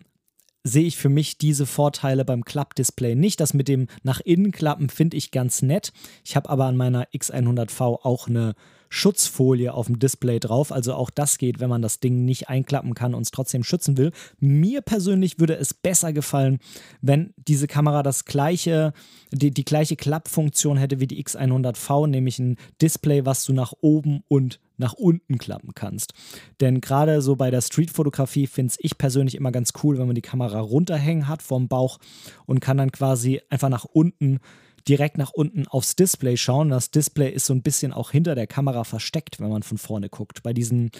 [0.68, 3.40] sehe ich für mich diese Vorteile beim Klappdisplay nicht.
[3.40, 5.94] Das mit dem nach innen klappen finde ich ganz nett.
[6.24, 8.56] Ich habe aber an meiner X100V auch eine
[8.90, 10.72] Schutzfolie auf dem Display drauf.
[10.72, 13.98] Also auch das geht, wenn man das Ding nicht einklappen kann und es trotzdem schützen
[13.98, 14.12] will.
[14.40, 16.60] Mir persönlich würde es besser gefallen,
[17.02, 18.94] wenn diese Kamera das gleiche,
[19.32, 24.24] die, die gleiche Klappfunktion hätte wie die X100V, nämlich ein Display, was du nach oben
[24.28, 26.14] und nach unten klappen kannst.
[26.62, 30.22] Denn gerade so bei der Streetfotografie finde ich persönlich immer ganz cool, wenn man die
[30.22, 32.00] Kamera runterhängen hat vom Bauch
[32.46, 34.40] und kann dann quasi einfach nach unten
[34.88, 36.70] direkt nach unten aufs Display schauen.
[36.70, 40.10] Das Display ist so ein bisschen auch hinter der Kamera versteckt, wenn man von vorne
[40.10, 40.44] guckt.
[40.44, 40.92] Bei diesen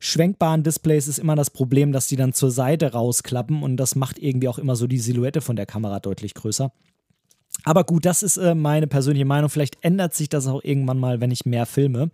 [0.00, 4.18] schwenkbaren Displays ist immer das Problem, dass die dann zur Seite rausklappen und das macht
[4.18, 6.72] irgendwie auch immer so die Silhouette von der Kamera deutlich größer.
[7.64, 9.50] Aber gut, das ist äh, meine persönliche Meinung.
[9.50, 12.10] Vielleicht ändert sich das auch irgendwann mal, wenn ich mehr filme.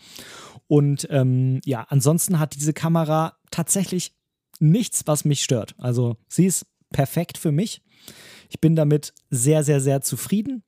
[0.68, 4.12] Und ähm, ja, ansonsten hat diese Kamera tatsächlich
[4.58, 5.74] nichts, was mich stört.
[5.78, 7.82] Also sie ist perfekt für mich.
[8.48, 10.62] Ich bin damit sehr, sehr, sehr zufrieden.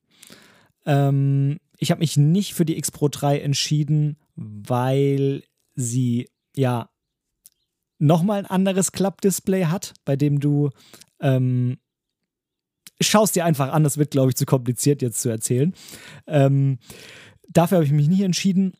[0.87, 5.43] Ähm, ich habe mich nicht für die X Pro 3 entschieden, weil
[5.75, 6.91] sie ja
[7.99, 10.71] nochmal ein anderes Klappdisplay hat, bei dem du
[11.21, 11.79] ähm,
[13.01, 13.85] schaust dir einfach an.
[13.85, 15.75] Das wird, glaube ich, zu kompliziert jetzt zu erzählen.
[16.27, 16.79] Ähm,
[17.49, 18.73] dafür habe ich mich nicht entschieden.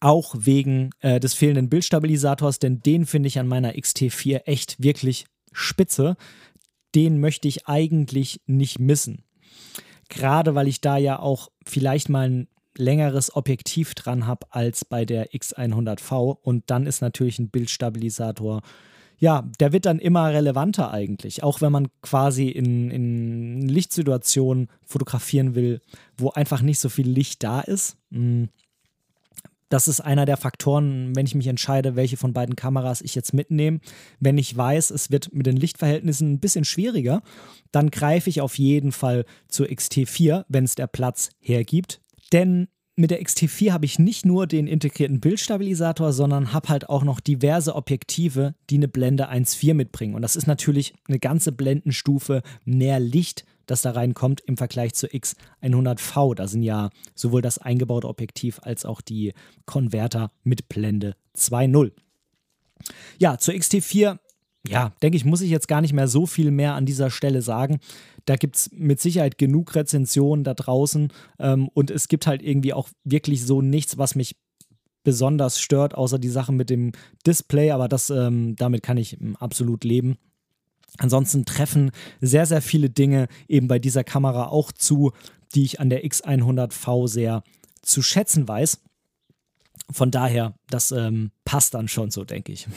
[0.00, 5.26] Auch wegen äh, des fehlenden Bildstabilisators, denn den finde ich an meiner XT4 echt wirklich
[5.52, 6.16] spitze.
[6.94, 9.24] Den möchte ich eigentlich nicht missen.
[10.08, 15.04] Gerade weil ich da ja auch vielleicht mal ein längeres Objektiv dran habe als bei
[15.04, 18.62] der X100V und dann ist natürlich ein Bildstabilisator
[19.18, 21.42] ja, der wird dann immer relevanter eigentlich.
[21.42, 25.80] Auch wenn man quasi in, in Lichtsituationen fotografieren will,
[26.16, 27.96] wo einfach nicht so viel Licht da ist.
[28.12, 28.48] Hm.
[29.70, 33.34] Das ist einer der Faktoren, wenn ich mich entscheide, welche von beiden Kameras ich jetzt
[33.34, 33.80] mitnehme.
[34.18, 37.22] Wenn ich weiß, es wird mit den Lichtverhältnissen ein bisschen schwieriger,
[37.70, 42.00] dann greife ich auf jeden Fall zur XT4, wenn es der Platz hergibt.
[42.32, 47.04] Denn mit der XT4 habe ich nicht nur den integrierten Bildstabilisator, sondern habe halt auch
[47.04, 50.14] noch diverse Objektive, die eine Blende 1.4 mitbringen.
[50.16, 55.10] Und das ist natürlich eine ganze Blendenstufe mehr Licht, das da reinkommt im Vergleich zur
[55.10, 56.34] X100V.
[56.34, 59.32] Da sind ja sowohl das eingebaute Objektiv als auch die
[59.64, 61.92] Konverter mit Blende 2.0.
[63.18, 64.18] Ja, zur XT4
[64.66, 67.42] ja, denke ich, muss ich jetzt gar nicht mehr so viel mehr an dieser Stelle
[67.42, 67.78] sagen.
[68.28, 72.74] Da gibt es mit Sicherheit genug Rezensionen da draußen ähm, und es gibt halt irgendwie
[72.74, 74.36] auch wirklich so nichts, was mich
[75.02, 76.92] besonders stört, außer die Sache mit dem
[77.26, 80.18] Display, aber das, ähm, damit kann ich ähm, absolut leben.
[80.98, 85.12] Ansonsten treffen sehr, sehr viele Dinge eben bei dieser Kamera auch zu,
[85.54, 87.42] die ich an der X100V sehr
[87.80, 88.82] zu schätzen weiß.
[89.90, 92.68] Von daher, das ähm, passt dann schon so, denke ich.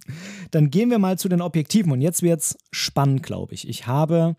[0.50, 3.68] dann gehen wir mal zu den Objektiven und jetzt wird es spannend, glaube ich.
[3.68, 4.34] Ich habe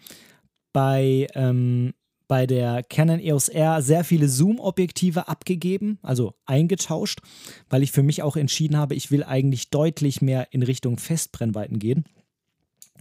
[0.78, 1.96] bei, ähm,
[2.28, 7.22] bei der Canon EOS R sehr viele Zoom-Objektive abgegeben, also eingetauscht,
[7.68, 11.80] weil ich für mich auch entschieden habe, ich will eigentlich deutlich mehr in Richtung Festbrennweiten
[11.80, 12.06] gehen.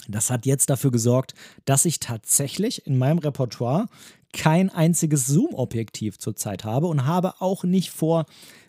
[0.08, 1.34] Das hat jetzt dafür gesorgt,
[1.66, 3.88] dass ich tatsächlich in meinem Repertoire
[4.32, 8.24] kein einziges Zoom-Objektiv zurzeit habe und habe auch nicht vor,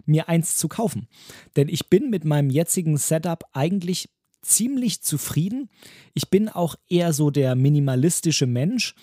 [0.05, 1.07] mir eins zu kaufen.
[1.55, 4.09] Denn ich bin mit meinem jetzigen Setup eigentlich
[4.47, 5.69] ziemlich zufrieden.
[6.13, 8.95] Ich bin auch eher so der minimalistische Mensch.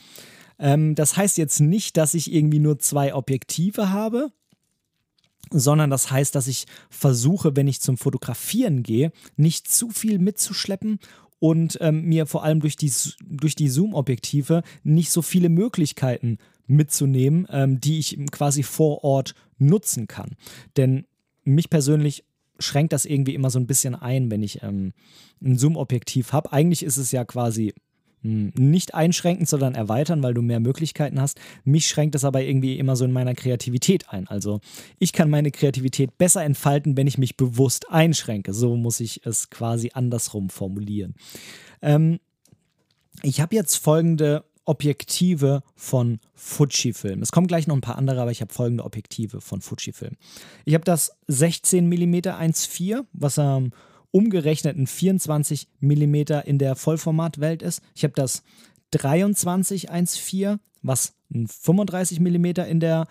[0.58, 4.32] Ähm, das heißt jetzt nicht, dass ich irgendwie nur zwei Objektive habe,
[5.50, 10.98] sondern das heißt, dass ich versuche, wenn ich zum Fotografieren gehe, nicht zu viel mitzuschleppen
[11.38, 12.92] und ähm, mir vor allem durch die,
[13.24, 20.08] durch die Zoom-Objektive nicht so viele Möglichkeiten mitzunehmen, ähm, die ich quasi vor Ort nutzen
[20.08, 20.36] kann.
[20.76, 21.06] Denn
[21.44, 22.24] mich persönlich
[22.58, 24.92] schränkt das irgendwie immer so ein bisschen ein, wenn ich ähm,
[25.42, 26.52] ein Zoom-Objektiv habe.
[26.52, 27.74] Eigentlich ist es ja quasi
[28.22, 31.38] hm, nicht einschränkend, sondern erweitern, weil du mehr Möglichkeiten hast.
[31.64, 34.26] Mich schränkt das aber irgendwie immer so in meiner Kreativität ein.
[34.28, 34.60] Also
[34.98, 38.54] ich kann meine Kreativität besser entfalten, wenn ich mich bewusst einschränke.
[38.54, 41.14] So muss ich es quasi andersrum formulieren.
[41.82, 42.18] Ähm,
[43.22, 47.22] ich habe jetzt folgende Objektive von Fujifilm.
[47.22, 50.16] Es kommen gleich noch ein paar andere, aber ich habe folgende Objektive von Fujifilm.
[50.64, 53.72] Ich habe das 16 mm 1.4, was am
[54.10, 57.82] umgerechneten 24 mm in der Vollformatwelt ist.
[57.94, 58.42] Ich habe das
[58.92, 63.06] 23 1.4, was ein 35 mm in der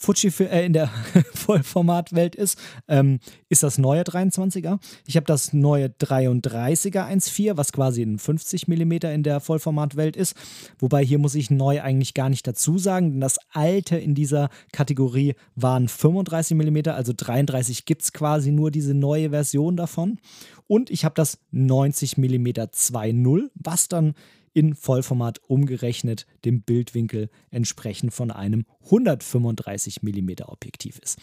[0.00, 0.88] Fujifilm äh, in der
[1.34, 2.56] Vollformatwelt ist,
[2.86, 4.78] ähm, ist das neue 23er.
[5.06, 10.36] Ich habe das neue 33er 1.4, was quasi ein 50 mm in der Vollformatwelt ist.
[10.78, 14.50] Wobei hier muss ich neu eigentlich gar nicht dazu sagen, denn das alte in dieser
[14.72, 20.20] Kategorie waren 35 mm, also 33 gibt es quasi nur diese neue Version davon.
[20.68, 24.14] Und ich habe das 90 mm 2.0, was dann
[24.58, 31.20] in Vollformat umgerechnet dem Bildwinkel entsprechend von einem 135 mm Objektiv ist.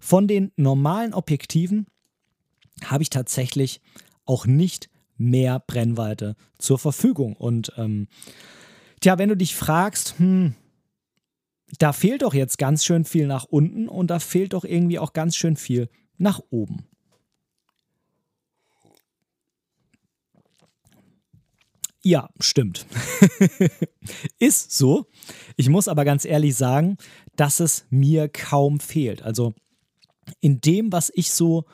[0.00, 1.86] Von den normalen Objektiven
[2.84, 3.80] habe ich tatsächlich
[4.24, 7.36] auch nicht mehr Brennweite zur Verfügung.
[7.36, 8.08] Und ähm,
[9.00, 10.56] tja, wenn du dich fragst, hm,
[11.78, 15.12] da fehlt doch jetzt ganz schön viel nach unten und da fehlt doch irgendwie auch
[15.12, 16.88] ganz schön viel nach oben.
[22.04, 22.86] Ja, stimmt.
[24.38, 25.06] ist so.
[25.56, 26.96] Ich muss aber ganz ehrlich sagen,
[27.36, 29.22] dass es mir kaum fehlt.
[29.22, 29.54] Also
[30.40, 31.64] in dem, was ich so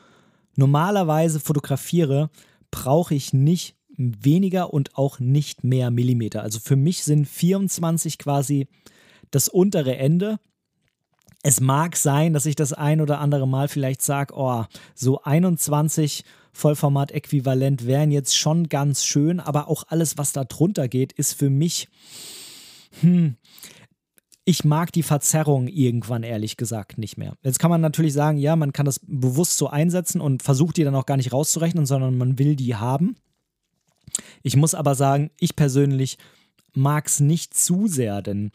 [0.55, 2.31] normalerweise fotografiere,
[2.71, 6.43] brauche ich nicht weniger und auch nicht mehr Millimeter.
[6.43, 8.69] Also für mich sind 24 quasi
[9.31, 10.39] das untere Ende.
[11.43, 14.65] Es mag sein, dass ich das ein oder andere Mal vielleicht sage, oh,
[14.95, 21.13] so 21 Vollformat-Äquivalent wären jetzt schon ganz schön, aber auch alles, was da drunter geht,
[21.13, 21.89] ist für mich,
[23.01, 23.37] hm,
[24.45, 27.35] ich mag die Verzerrung irgendwann ehrlich gesagt nicht mehr.
[27.43, 30.85] Jetzt kann man natürlich sagen, ja, man kann das bewusst so einsetzen und versucht die
[30.85, 33.17] dann auch gar nicht rauszurechnen, sondern man will die haben.
[34.43, 36.17] Ich muss aber sagen, ich persönlich
[36.75, 38.51] mag es nicht zu sehr, denn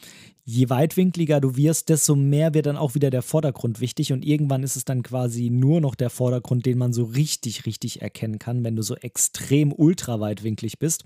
[0.46, 4.64] je weitwinkliger du wirst, desto mehr wird dann auch wieder der Vordergrund wichtig und irgendwann
[4.64, 8.64] ist es dann quasi nur noch der Vordergrund, den man so richtig, richtig erkennen kann,
[8.64, 11.06] wenn du so extrem ultra weitwinklig bist.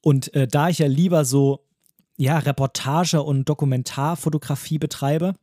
[0.00, 1.66] Und äh, da ich ja lieber so
[2.16, 5.34] ja, Reportage und Dokumentarfotografie betreibe,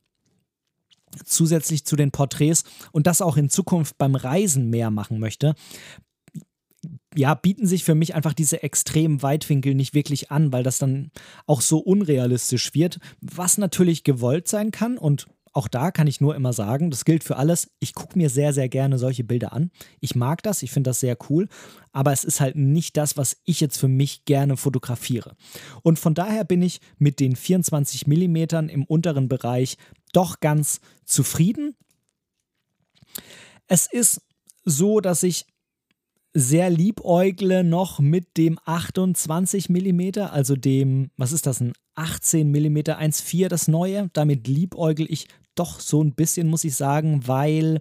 [1.26, 5.56] zusätzlich zu den Porträts und das auch in Zukunft beim Reisen mehr machen möchte,
[7.16, 11.12] ja, bieten sich für mich einfach diese extremen Weitwinkel nicht wirklich an, weil das dann
[11.46, 16.36] auch so unrealistisch wird, was natürlich gewollt sein kann und auch da kann ich nur
[16.36, 17.72] immer sagen, das gilt für alles.
[17.80, 19.72] Ich gucke mir sehr, sehr gerne solche Bilder an.
[20.00, 21.50] Ich mag das, ich finde das sehr cool,
[21.92, 25.36] aber es ist halt nicht das, was ich jetzt für mich gerne fotografiere.
[25.84, 29.78] Und von daher bin ich mit den 24 Millimetern im unteren Bereich
[30.14, 31.76] doch ganz zufrieden.
[33.68, 34.22] Es ist
[34.64, 35.48] so, dass ich
[36.34, 42.78] sehr liebäugle noch mit dem 28 mm, also dem, was ist das, ein 18 mm
[42.78, 44.10] 1.4, das neue.
[44.14, 47.80] Damit liebäugel ich doch so ein bisschen, muss ich sagen, weil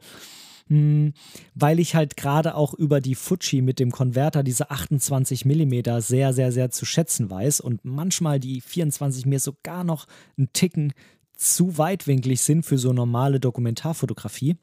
[0.71, 1.15] hm,
[1.55, 6.33] weil ich halt gerade auch über die Fuji mit dem Konverter diese 28 mm sehr,
[6.33, 10.07] sehr, sehr zu schätzen weiß und manchmal die 24 mir sogar noch
[10.39, 10.93] einen Ticken
[11.35, 14.57] zu weitwinklig sind für so normale Dokumentarfotografie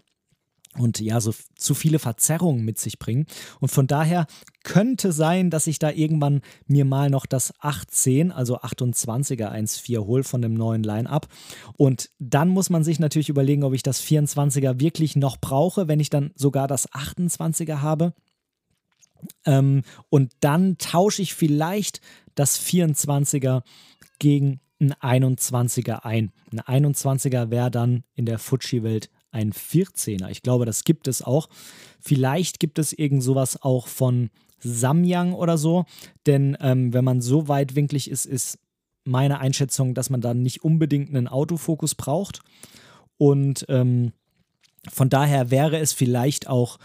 [0.77, 3.25] und ja, so zu viele Verzerrungen mit sich bringen.
[3.59, 4.27] Und von daher
[4.63, 10.23] könnte sein, dass ich da irgendwann mir mal noch das 18, also 28er 1.4 hole
[10.23, 11.27] von dem neuen Line-Up.
[11.77, 15.99] Und dann muss man sich natürlich überlegen, ob ich das 24er wirklich noch brauche, wenn
[15.99, 18.13] ich dann sogar das 28er habe.
[19.45, 22.01] Ähm, und dann tausche ich vielleicht
[22.35, 23.63] das 24er
[24.19, 26.31] gegen ein 21er ein.
[26.51, 30.29] Ein 21er wäre dann in der Fuji-Welt ein 14er.
[30.29, 31.49] Ich glaube, das gibt es auch.
[31.99, 35.85] Vielleicht gibt es irgend sowas auch von Samyang oder so,
[36.25, 38.59] denn ähm, wenn man so weitwinklig ist, ist
[39.03, 42.41] meine Einschätzung, dass man dann nicht unbedingt einen Autofokus braucht.
[43.17, 44.11] Und ähm,
[44.89, 46.77] von daher wäre es vielleicht auch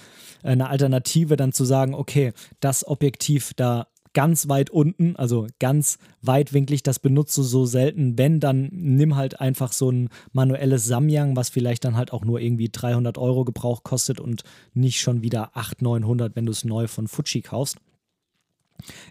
[0.43, 6.83] eine Alternative, dann zu sagen, okay, das Objektiv, da ganz weit unten, also ganz weitwinklig,
[6.83, 8.19] das benutzt du so selten.
[8.19, 12.41] Wenn, dann nimm halt einfach so ein manuelles Samyang, was vielleicht dann halt auch nur
[12.41, 14.43] irgendwie 300 Euro Gebrauch kostet und
[14.75, 17.77] nicht schon wieder 800, 900, wenn du es neu von Fuji kaufst.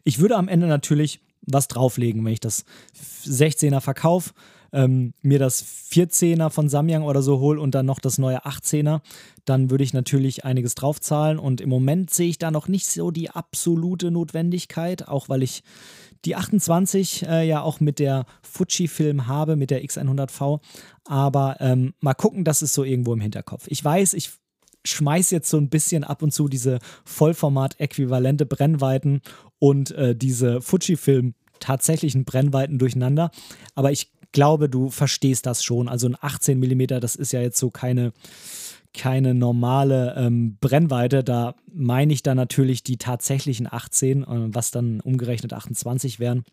[0.04, 2.66] Ich würde am Ende natürlich was drauflegen, wenn ich das
[3.26, 4.32] 16er verkaufe
[4.74, 9.02] ähm, mir das 14er von Samyang oder so hole und dann noch das neue 18er,
[9.46, 11.40] dann würde ich natürlich einiges draufzahlen.
[11.40, 15.64] Und im Moment sehe ich da noch nicht so die absolute Notwendigkeit, auch weil ich
[16.26, 20.60] die 28 äh, ja auch mit der Fuji-Film habe, mit der X100V.
[21.06, 23.66] Aber ähm, mal gucken, das ist so irgendwo im Hinterkopf.
[23.68, 24.32] Ich weiß, ich
[24.86, 29.22] schmeiß jetzt so ein bisschen ab und zu diese Vollformat-äquivalente Brennweiten
[29.60, 33.32] und äh, diese Fuji-Film tatsächlichen Brennweiten durcheinander.
[33.76, 35.90] Aber ich glaube, du verstehst das schon.
[35.90, 38.14] Also ein 18 mm, das ist ja jetzt so keine,
[38.94, 41.24] keine normale ähm, Brennweite.
[41.24, 46.44] Da meine ich dann natürlich die tatsächlichen 18, äh, was dann umgerechnet 28 wären.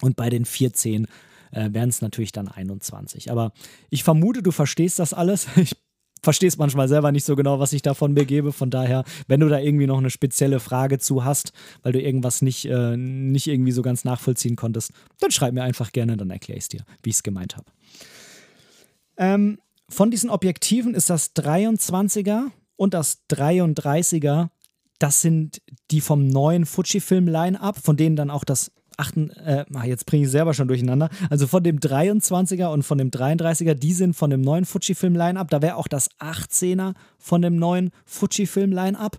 [0.00, 1.06] Und bei den 14
[1.52, 3.30] äh, wären es natürlich dann 21.
[3.30, 3.52] Aber
[3.90, 5.46] ich vermute, du verstehst das alles.
[5.56, 5.76] Ich
[6.22, 8.52] verstehe es manchmal selber nicht so genau, was ich da von mir gebe.
[8.52, 12.42] Von daher, wenn du da irgendwie noch eine spezielle Frage zu hast, weil du irgendwas
[12.42, 16.58] nicht, äh, nicht irgendwie so ganz nachvollziehen konntest, dann schreib mir einfach gerne, dann erkläre
[16.58, 17.66] ich es dir, wie ich es gemeint habe.
[19.16, 19.58] Ähm,
[19.88, 24.48] von diesen Objektiven ist das 23er und das 33er,
[24.98, 30.24] das sind die vom neuen Fujifilm-Line-Up, von denen dann auch das achten, äh, jetzt bringe
[30.24, 31.10] ich selber schon durcheinander.
[31.28, 35.50] Also von dem 23er und von dem 33er, die sind von dem neuen Fujifilm-Line-Up.
[35.50, 39.18] Da wäre auch das 18er von dem neuen Fujifilm-Line-Up.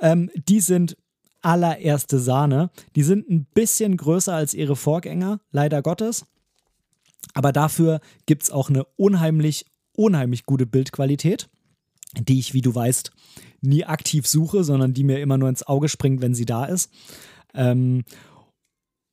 [0.00, 0.96] Ähm, die sind
[1.42, 2.70] allererste Sahne.
[2.96, 6.24] Die sind ein bisschen größer als ihre Vorgänger, leider Gottes.
[7.34, 11.48] Aber dafür gibt es auch eine unheimlich, unheimlich gute Bildqualität.
[12.18, 13.10] die ich, wie du weißt,
[13.60, 16.90] nie aktiv suche, sondern die mir immer nur ins Auge springt, wenn sie da ist.
[17.54, 18.04] Ähm,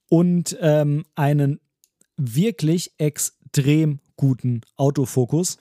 [0.10, 1.60] und ähm, einen
[2.18, 5.58] wirklich extrem guten Autofokus.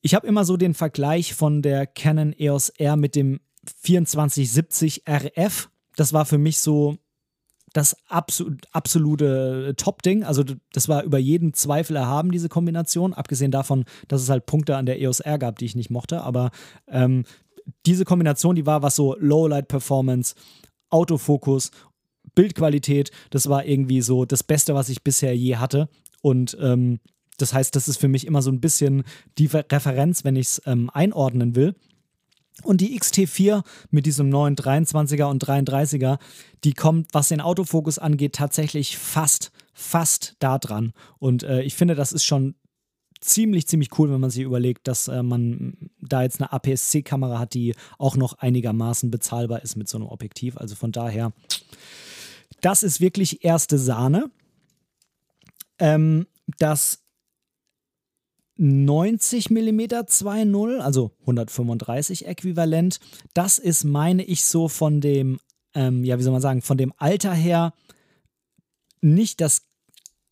[0.00, 5.70] Ich habe immer so den Vergleich von der Canon EOS R mit dem 2470 RF.
[5.96, 6.98] Das war für mich so
[7.72, 10.22] das absolut, absolute Top-Ding.
[10.22, 13.14] Also das war über jeden Zweifel erhaben, diese Kombination.
[13.14, 16.22] Abgesehen davon, dass es halt Punkte an der EOS R gab, die ich nicht mochte.
[16.22, 16.50] Aber
[16.86, 17.24] ähm,
[17.84, 20.34] diese Kombination, die war was so Low-Light-Performance,
[20.90, 21.70] Autofokus,
[22.34, 23.10] Bildqualität.
[23.30, 25.88] Das war irgendwie so das Beste, was ich bisher je hatte.
[26.22, 27.00] Und ähm,
[27.38, 29.04] das heißt, das ist für mich immer so ein bisschen
[29.38, 31.74] die Referenz, wenn ich es ähm, einordnen will.
[32.62, 36.18] Und die XT4 mit diesem neuen 23er und 33er,
[36.62, 40.92] die kommt, was den Autofokus angeht, tatsächlich fast, fast da dran.
[41.18, 42.54] Und äh, ich finde, das ist schon
[43.20, 47.54] ziemlich, ziemlich cool, wenn man sich überlegt, dass äh, man da jetzt eine APS-C-Kamera hat,
[47.54, 50.56] die auch noch einigermaßen bezahlbar ist mit so einem Objektiv.
[50.56, 51.32] Also von daher,
[52.64, 54.30] das ist wirklich erste Sahne.
[55.78, 56.26] Ähm,
[56.58, 57.04] das
[58.56, 63.00] 90 mm 2.0, also 135 äquivalent.
[63.34, 65.40] Das ist, meine ich, so von dem,
[65.74, 67.74] ähm, ja, wie soll man sagen, von dem Alter her
[69.00, 69.66] nicht das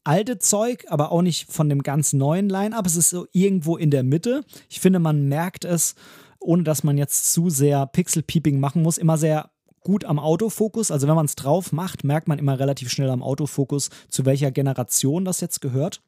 [0.05, 2.87] alte Zeug, aber auch nicht von dem ganz neuen Line-Up.
[2.87, 4.45] Es ist so irgendwo in der Mitte.
[4.69, 5.97] Ich finde, man merkt es,
[6.41, 9.51] ohne dass man jetzt zu sehr Pixel-Peeping machen muss, immer sehr
[9.83, 10.91] gut am Autofokus.
[10.91, 14.51] Also wenn man es drauf macht, merkt man immer relativ schnell am Autofokus, zu welcher
[14.51, 16.03] Generation das jetzt gehört.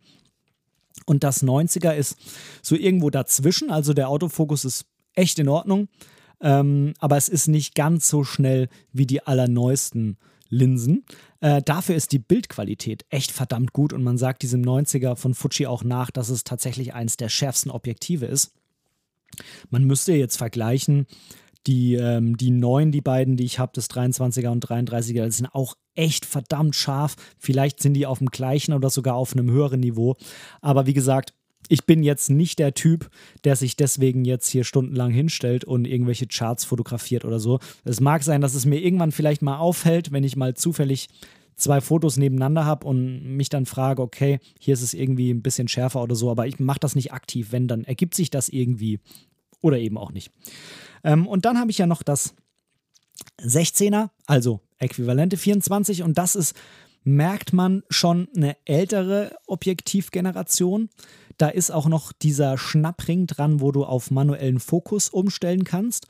[1.06, 2.16] Und das 90er ist
[2.62, 3.70] so irgendwo dazwischen.
[3.70, 5.88] Also der Autofokus ist echt in Ordnung.
[6.40, 10.18] Ähm, aber es ist nicht ganz so schnell wie die allerneuesten
[10.48, 11.04] Linsen.
[11.40, 15.66] Äh, dafür ist die Bildqualität echt verdammt gut und man sagt diesem 90er von Fuji
[15.66, 18.52] auch nach, dass es tatsächlich eines der schärfsten Objektive ist.
[19.70, 21.06] Man müsste jetzt vergleichen,
[21.66, 25.74] die, ähm, die neuen, die beiden, die ich habe, das 23er und 33er, sind auch
[25.94, 27.16] echt verdammt scharf.
[27.38, 30.16] Vielleicht sind die auf dem gleichen oder sogar auf einem höheren Niveau.
[30.60, 31.32] Aber wie gesagt,
[31.68, 33.10] ich bin jetzt nicht der Typ,
[33.44, 37.58] der sich deswegen jetzt hier stundenlang hinstellt und irgendwelche Charts fotografiert oder so.
[37.84, 41.08] Es mag sein, dass es mir irgendwann vielleicht mal auffällt, wenn ich mal zufällig
[41.56, 45.68] zwei Fotos nebeneinander habe und mich dann frage, okay, hier ist es irgendwie ein bisschen
[45.68, 47.52] schärfer oder so, aber ich mache das nicht aktiv.
[47.52, 48.98] Wenn, dann ergibt sich das irgendwie
[49.64, 50.30] oder eben auch nicht.
[51.02, 52.34] Ähm, und dann habe ich ja noch das
[53.40, 56.54] 16er, also äquivalente 24 und das ist,
[57.02, 60.90] merkt man schon eine ältere Objektivgeneration.
[61.38, 66.06] Da ist auch noch dieser Schnappring dran, wo du auf manuellen Fokus umstellen kannst.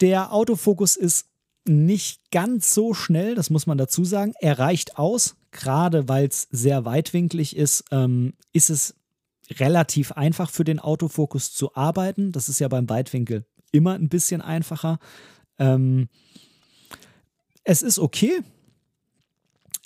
[0.00, 1.26] Der Autofokus ist
[1.68, 4.34] nicht ganz so schnell, das muss man dazu sagen.
[4.40, 8.94] Er reicht aus, gerade weil es sehr weitwinklig ist, ähm, ist es
[9.50, 12.32] relativ einfach für den Autofokus zu arbeiten.
[12.32, 14.98] Das ist ja beim Weitwinkel immer ein bisschen einfacher.
[15.58, 16.08] Ähm,
[17.64, 18.40] es ist okay.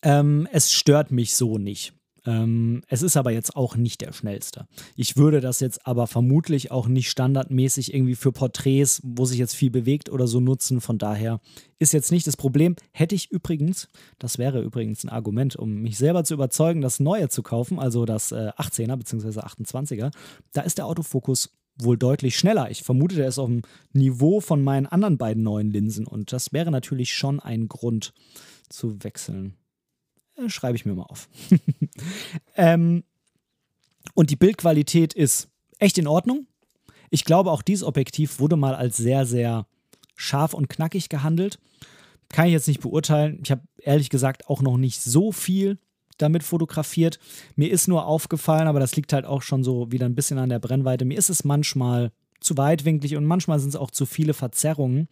[0.03, 1.93] Ähm, es stört mich so nicht.
[2.27, 4.67] Ähm, es ist aber jetzt auch nicht der schnellste.
[4.97, 9.55] Ich würde das jetzt aber vermutlich auch nicht standardmäßig irgendwie für Porträts, wo sich jetzt
[9.55, 10.81] viel bewegt oder so nutzen.
[10.81, 11.41] Von daher
[11.79, 12.77] ist jetzt nicht das Problem.
[12.93, 17.29] Hätte ich übrigens, das wäre übrigens ein Argument, um mich selber zu überzeugen, das Neue
[17.29, 19.41] zu kaufen, also das äh, 18er bzw.
[19.41, 20.11] 28er,
[20.53, 22.71] da ist der Autofokus wohl deutlich schneller.
[22.71, 23.63] Ich vermute, der ist auf dem
[23.93, 28.13] Niveau von meinen anderen beiden neuen Linsen und das wäre natürlich schon ein Grund
[28.69, 29.57] zu wechseln.
[30.41, 31.29] Äh, schreibe ich mir mal auf.
[32.57, 33.05] ähm,
[34.15, 36.47] und die Bildqualität ist echt in Ordnung.
[37.11, 39.67] Ich glaube, auch dieses Objektiv wurde mal als sehr, sehr
[40.17, 41.59] scharf und knackig gehandelt.
[42.29, 43.41] Kann ich jetzt nicht beurteilen.
[43.43, 45.79] Ich habe ehrlich gesagt auch noch nicht so viel
[46.19, 47.19] damit fotografiert.
[47.57, 50.51] Mir ist nur aufgefallen, aber das liegt halt auch schon so wieder ein bisschen an
[50.51, 51.05] der Brennweite.
[51.05, 55.09] Mir ist es manchmal zu weitwinklig und manchmal sind es auch zu viele Verzerrungen.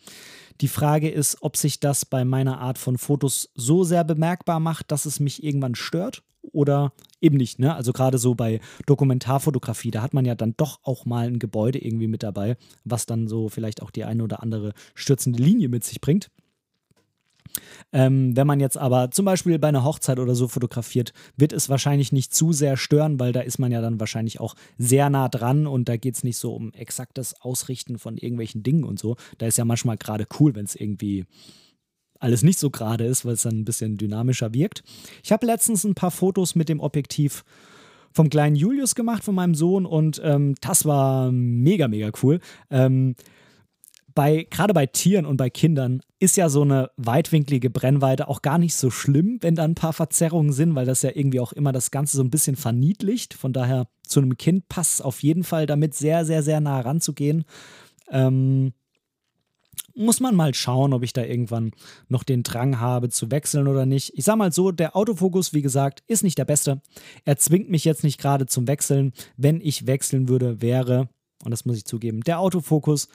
[0.61, 4.91] Die Frage ist, ob sich das bei meiner Art von Fotos so sehr bemerkbar macht,
[4.91, 6.23] dass es mich irgendwann stört
[6.53, 7.59] oder eben nicht.
[7.59, 7.75] Ne?
[7.75, 11.79] Also gerade so bei Dokumentarfotografie, da hat man ja dann doch auch mal ein Gebäude
[11.79, 15.85] irgendwie mit dabei, was dann so vielleicht auch die eine oder andere stürzende Linie mit
[15.85, 16.31] sich bringt.
[17.93, 21.69] Ähm, wenn man jetzt aber zum Beispiel bei einer Hochzeit oder so fotografiert, wird es
[21.69, 25.29] wahrscheinlich nicht zu sehr stören, weil da ist man ja dann wahrscheinlich auch sehr nah
[25.29, 29.17] dran und da geht es nicht so um exaktes Ausrichten von irgendwelchen Dingen und so.
[29.39, 31.25] Da ist ja manchmal gerade cool, wenn es irgendwie
[32.21, 34.83] alles nicht so gerade ist, weil es dann ein bisschen dynamischer wirkt.
[35.23, 37.45] Ich habe letztens ein paar Fotos mit dem Objektiv
[38.13, 42.41] vom kleinen Julius gemacht, von meinem Sohn und ähm, das war mega, mega cool.
[42.71, 43.15] Ähm,
[44.19, 48.59] bei, gerade bei Tieren und bei Kindern ist ja so eine weitwinklige Brennweite auch gar
[48.59, 51.71] nicht so schlimm, wenn da ein paar Verzerrungen sind, weil das ja irgendwie auch immer
[51.71, 53.35] das Ganze so ein bisschen verniedlicht.
[53.35, 56.81] Von daher zu einem Kind passt es auf jeden Fall damit sehr, sehr, sehr nah
[56.81, 57.45] ranzugehen.
[58.11, 58.73] Ähm,
[59.95, 61.71] muss man mal schauen, ob ich da irgendwann
[62.09, 64.15] noch den Drang habe zu wechseln oder nicht.
[64.17, 66.83] Ich sag mal so, der Autofokus, wie gesagt, ist nicht der beste.
[67.25, 69.13] Er zwingt mich jetzt nicht gerade zum Wechseln.
[69.37, 71.09] Wenn ich wechseln würde, wäre,
[71.45, 73.07] und das muss ich zugeben, der Autofokus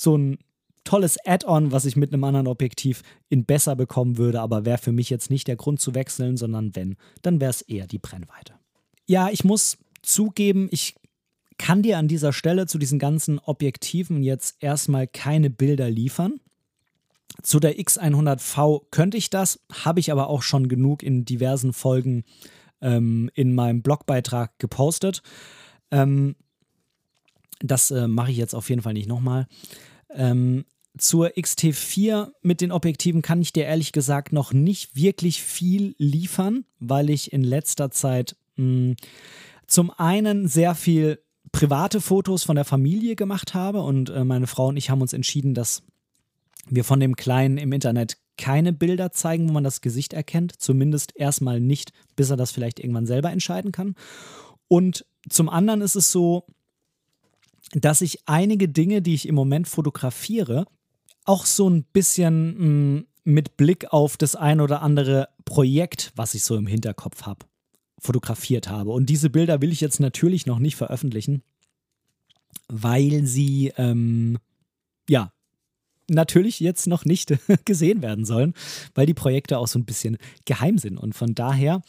[0.00, 0.38] so ein
[0.84, 4.92] tolles Add-on, was ich mit einem anderen Objektiv in besser bekommen würde, aber wäre für
[4.92, 8.54] mich jetzt nicht der Grund zu wechseln, sondern wenn, dann wäre es eher die Brennweite.
[9.06, 10.94] Ja, ich muss zugeben, ich
[11.58, 16.40] kann dir an dieser Stelle zu diesen ganzen Objektiven jetzt erstmal keine Bilder liefern.
[17.42, 22.24] Zu der X100V könnte ich das, habe ich aber auch schon genug in diversen Folgen
[22.80, 25.22] ähm, in meinem Blogbeitrag gepostet.
[25.90, 26.36] Ähm,
[27.60, 29.46] das äh, mache ich jetzt auf jeden Fall nicht nochmal.
[30.14, 30.64] Ähm,
[30.98, 36.64] zur XT4 mit den Objektiven kann ich dir ehrlich gesagt noch nicht wirklich viel liefern,
[36.78, 38.96] weil ich in letzter Zeit mh, hm,
[39.66, 41.20] zum einen sehr viel
[41.52, 45.12] private Fotos von der Familie gemacht habe und äh, meine Frau und ich haben uns
[45.12, 45.82] entschieden, dass
[46.68, 50.60] wir von dem Kleinen im Internet keine Bilder zeigen, wo man das Gesicht erkennt.
[50.60, 53.94] Zumindest erstmal nicht, bis er das vielleicht irgendwann selber entscheiden kann.
[54.66, 56.46] Und zum anderen ist es so,
[57.72, 60.66] dass ich einige Dinge, die ich im Moment fotografiere,
[61.24, 66.34] auch so ein bisschen mh, mm, mit Blick auf das ein oder andere Projekt, was
[66.34, 67.46] ich so im Hinterkopf habe,
[67.98, 68.90] fotografiert habe.
[68.90, 71.42] Und diese Bilder will ich jetzt natürlich noch nicht veröffentlichen,
[72.68, 74.38] weil sie, ähm,
[75.08, 75.32] ja,
[76.08, 78.54] natürlich jetzt noch nicht gesehen werden sollen,
[78.94, 80.98] weil die Projekte auch so ein bisschen geheim sind.
[80.98, 81.82] Und von daher,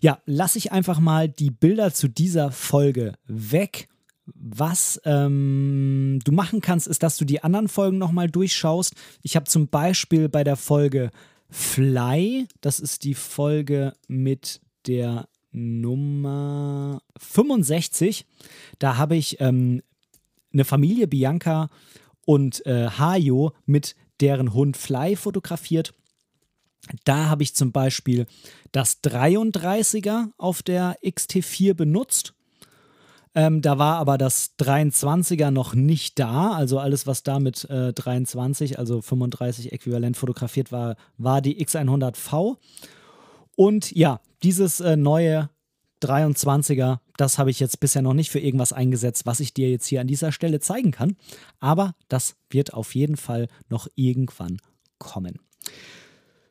[0.00, 3.88] ja, lasse ich einfach mal die Bilder zu dieser Folge weg.
[4.34, 8.94] Was ähm, du machen kannst, ist, dass du die anderen Folgen nochmal durchschaust.
[9.22, 11.10] Ich habe zum Beispiel bei der Folge
[11.50, 18.24] Fly, das ist die Folge mit der Nummer 65.
[18.78, 19.82] Da habe ich ähm,
[20.52, 21.68] eine Familie, Bianca
[22.24, 25.94] und äh, Hayo, mit deren Hund Fly fotografiert.
[27.04, 28.26] Da habe ich zum Beispiel
[28.72, 32.34] das 33er auf der XT4 benutzt.
[33.34, 36.52] Ähm, da war aber das 23er noch nicht da.
[36.52, 42.56] Also alles, was da mit äh, 23, also 35 äquivalent fotografiert war, war die X100V.
[43.56, 45.50] Und ja, dieses äh, neue
[46.02, 49.86] 23er, das habe ich jetzt bisher noch nicht für irgendwas eingesetzt, was ich dir jetzt
[49.86, 51.16] hier an dieser Stelle zeigen kann.
[51.60, 54.58] Aber das wird auf jeden Fall noch irgendwann
[54.98, 55.38] kommen.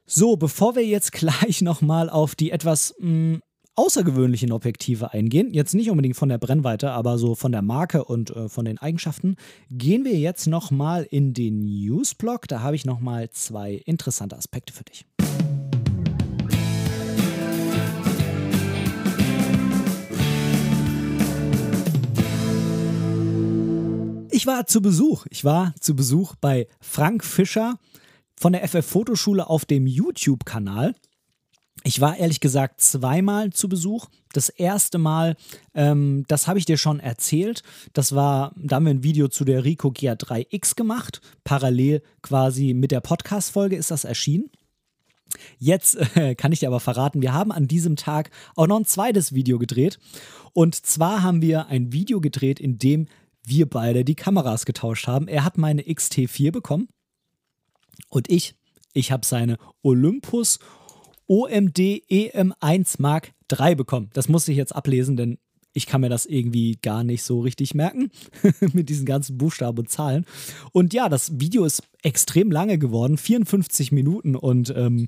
[0.05, 3.41] So, bevor wir jetzt gleich nochmal auf die etwas mh, hm,
[3.79, 8.29] außergewöhnlichen Objektive eingehen, jetzt nicht unbedingt von der Brennweite, aber so von der Marke und
[8.29, 9.37] äh, von den Eigenschaften,
[9.71, 12.49] gehen wir jetzt nochmal in den Newsblog.
[12.49, 15.05] Da habe ich nochmal zwei interessante Aspekte für dich.
[24.29, 25.25] Ich war zu Besuch.
[25.29, 27.75] Ich war zu Besuch bei Frank Fischer
[28.35, 30.95] von der FF Fotoschule auf dem YouTube-Kanal.
[31.89, 34.09] Ich war ehrlich gesagt zweimal zu Besuch.
[34.31, 35.35] Das erste Mal,
[35.73, 37.63] ähm, das habe ich dir schon erzählt.
[37.93, 41.19] Das war, da haben wir ein Video zu der Rico GA3X gemacht.
[41.43, 44.51] Parallel quasi mit der Podcast-Folge ist das erschienen.
[45.57, 48.85] Jetzt äh, kann ich dir aber verraten, wir haben an diesem Tag auch noch ein
[48.85, 49.97] zweites Video gedreht.
[50.53, 53.07] Und zwar haben wir ein Video gedreht, in dem
[53.41, 55.27] wir beide die Kameras getauscht haben.
[55.27, 56.87] Er hat meine XT4 bekommen
[58.09, 58.53] und ich,
[58.93, 60.59] ich habe seine Olympus
[61.29, 61.77] OMD
[62.09, 64.09] EM1 Mark III bekommen.
[64.13, 65.37] Das muss ich jetzt ablesen, denn
[65.73, 68.11] ich kann mir das irgendwie gar nicht so richtig merken
[68.73, 70.25] mit diesen ganzen Buchstaben und Zahlen.
[70.71, 74.35] Und ja, das Video ist extrem lange geworden, 54 Minuten.
[74.35, 75.07] Und ähm,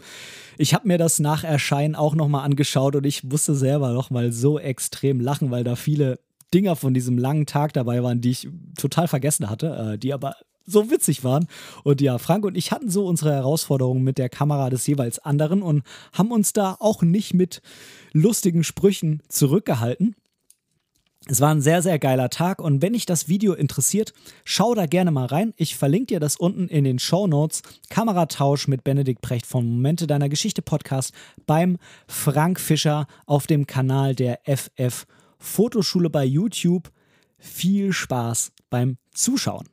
[0.58, 4.60] ich habe mir das nach Erscheinen auch nochmal angeschaut und ich musste selber nochmal so
[4.60, 6.20] extrem lachen, weil da viele
[6.54, 8.48] Dinger von diesem langen Tag dabei waren, die ich
[8.78, 10.36] total vergessen hatte, äh, die aber
[10.66, 11.48] so witzig waren.
[11.84, 15.62] Und ja, Frank und ich hatten so unsere Herausforderungen mit der Kamera des jeweils anderen
[15.62, 15.84] und
[16.14, 17.62] haben uns da auch nicht mit
[18.14, 20.16] lustigen Sprüchen zurückgehalten.
[21.28, 24.12] Es war ein sehr, sehr geiler Tag und wenn dich das Video interessiert,
[24.44, 25.54] schau da gerne mal rein.
[25.56, 27.62] Ich verlinke dir das unten in den Show Notes.
[27.90, 31.14] Kameratausch mit Benedikt Precht von Momente deiner Geschichte Podcast
[31.46, 35.06] beim Frank Fischer auf dem Kanal der FF
[35.38, 36.92] Fotoschule bei YouTube.
[37.38, 39.68] Viel Spaß beim Zuschauen.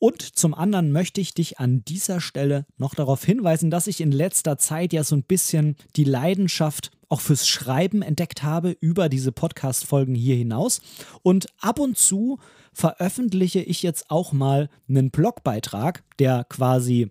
[0.00, 4.12] Und zum anderen möchte ich dich an dieser Stelle noch darauf hinweisen, dass ich in
[4.12, 9.30] letzter Zeit ja so ein bisschen die Leidenschaft auch fürs Schreiben entdeckt habe über diese
[9.30, 10.80] Podcast-Folgen hier hinaus.
[11.22, 12.38] Und ab und zu
[12.72, 17.10] veröffentliche ich jetzt auch mal einen Blogbeitrag, der quasi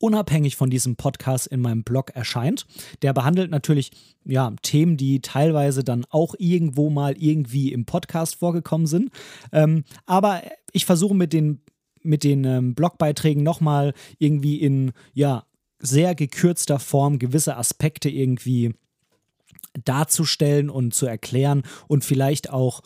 [0.00, 2.66] unabhängig von diesem Podcast in meinem Blog erscheint.
[3.02, 3.92] Der behandelt natürlich
[4.24, 9.10] ja, Themen, die teilweise dann auch irgendwo mal irgendwie im Podcast vorgekommen sind.
[9.52, 11.62] Ähm, aber ich versuche mit den,
[12.08, 15.44] mit den ähm, Blogbeiträgen nochmal irgendwie in ja,
[15.78, 18.74] sehr gekürzter Form gewisse Aspekte irgendwie
[19.84, 22.82] darzustellen und zu erklären und vielleicht auch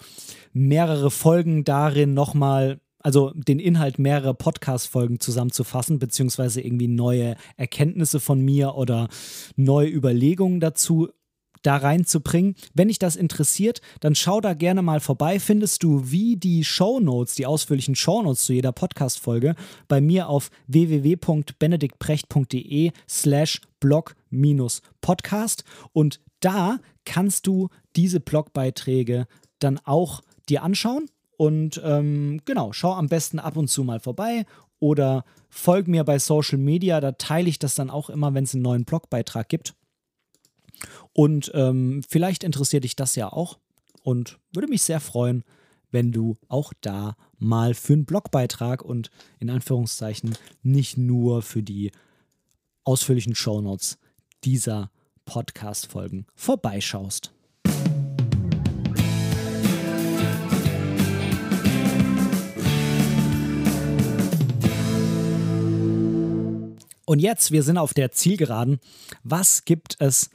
[0.52, 8.40] mehrere Folgen darin nochmal also den Inhalt mehrerer Podcast-Folgen zusammenzufassen, beziehungsweise irgendwie neue Erkenntnisse von
[8.40, 9.08] mir oder
[9.56, 11.08] neue Überlegungen dazu
[11.62, 12.56] da reinzubringen.
[12.74, 15.40] Wenn dich das interessiert, dann schau da gerne mal vorbei.
[15.40, 19.54] Findest du wie die Show Notes, die ausführlichen Show Notes zu jeder Podcast-Folge
[19.88, 29.26] bei mir auf www.benediktprecht.de slash blog-podcast und da kannst du diese Blogbeiträge
[29.58, 31.06] dann auch dir anschauen
[31.36, 34.44] und ähm, genau, schau am besten ab und zu mal vorbei
[34.78, 38.54] oder folg mir bei Social Media, da teile ich das dann auch immer, wenn es
[38.54, 39.74] einen neuen Blogbeitrag gibt.
[41.12, 43.58] Und ähm, vielleicht interessiert dich das ja auch
[44.02, 45.44] und würde mich sehr freuen,
[45.90, 51.92] wenn du auch da mal für einen Blogbeitrag und in Anführungszeichen nicht nur für die
[52.84, 53.98] ausführlichen Shownotes
[54.42, 54.90] dieser
[55.24, 57.32] Podcast-Folgen vorbeischaust.
[67.04, 68.80] Und jetzt, wir sind auf der Zielgeraden.
[69.22, 70.30] Was gibt es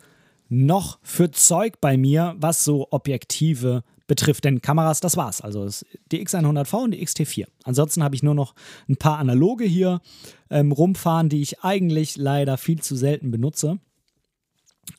[0.50, 4.46] noch für Zeug bei mir, was so Objektive betrifft?
[4.46, 5.42] Denn Kameras, das war's.
[5.42, 5.68] Also
[6.12, 7.46] die X100V und die XT4.
[7.64, 8.56] Ansonsten habe ich nur noch
[8.88, 10.02] ein paar analoge hier
[10.50, 13.80] ähm, rumfahren, die ich eigentlich leider viel zu selten benutze.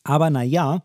[0.04, 0.84] Aber naja,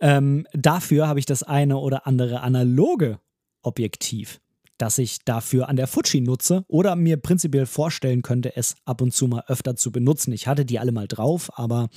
[0.00, 3.20] ähm, dafür habe ich das eine oder andere analoge
[3.62, 4.40] Objektiv
[4.78, 9.12] das ich dafür an der Fuji nutze oder mir prinzipiell vorstellen könnte, es ab und
[9.12, 10.32] zu mal öfter zu benutzen.
[10.32, 11.88] Ich hatte die alle mal drauf, aber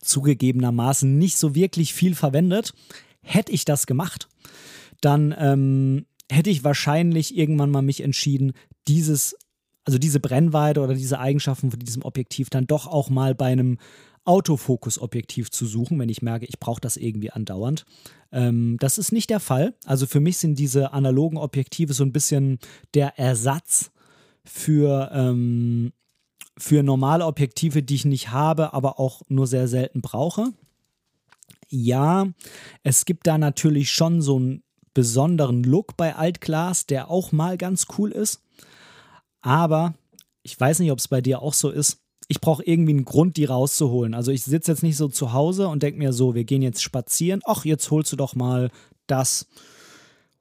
[0.00, 2.72] zugegebenermaßen nicht so wirklich viel verwendet.
[3.22, 4.28] Hätte ich das gemacht,
[5.00, 8.52] dann ähm, hätte ich wahrscheinlich irgendwann mal mich entschieden,
[8.88, 9.36] dieses,
[9.84, 13.78] also diese Brennweite oder diese Eigenschaften von diesem Objektiv dann doch auch mal bei einem
[14.24, 17.84] Autofokus-Objektiv zu suchen, wenn ich merke, ich brauche das irgendwie andauernd.
[18.32, 19.74] Ähm, das ist nicht der Fall.
[19.84, 22.58] Also für mich sind diese analogen Objektive so ein bisschen
[22.94, 23.90] der Ersatz
[24.44, 25.92] für, ähm,
[26.60, 30.52] für normale Objektive, die ich nicht habe, aber auch nur sehr selten brauche.
[31.68, 32.28] Ja,
[32.82, 37.86] es gibt da natürlich schon so einen besonderen Look bei Altglas, der auch mal ganz
[37.96, 38.42] cool ist.
[39.40, 39.94] Aber
[40.42, 42.00] ich weiß nicht, ob es bei dir auch so ist
[42.30, 44.14] ich brauche irgendwie einen Grund, die rauszuholen.
[44.14, 46.80] Also ich sitze jetzt nicht so zu Hause und denke mir so, wir gehen jetzt
[46.80, 47.40] spazieren.
[47.44, 48.70] Ach, jetzt holst du doch mal
[49.08, 49.48] das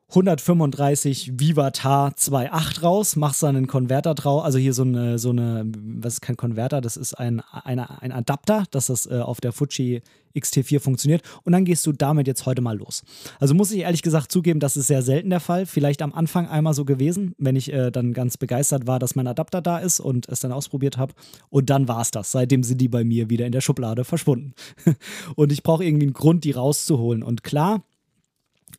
[0.10, 5.72] 135 Vivatar 2.8 raus, machst dann einen Konverter drauf, also hier so eine, so eine,
[5.76, 9.52] was ist kein Konverter, das ist ein, eine, ein Adapter, dass das äh, auf der
[9.52, 10.02] Fuji
[10.36, 11.22] XT4 funktioniert.
[11.44, 13.04] Und dann gehst du damit jetzt heute mal los.
[13.40, 16.48] Also muss ich ehrlich gesagt zugeben, das ist sehr selten der Fall, vielleicht am Anfang
[16.48, 20.00] einmal so gewesen, wenn ich äh, dann ganz begeistert war, dass mein Adapter da ist
[20.00, 21.14] und es dann ausprobiert habe
[21.50, 22.32] und dann war es das.
[22.32, 24.54] Seitdem sind die bei mir wieder in der Schublade verschwunden.
[25.36, 27.24] Und ich brauche irgendwie einen Grund, die rauszuholen.
[27.24, 27.84] Und klar,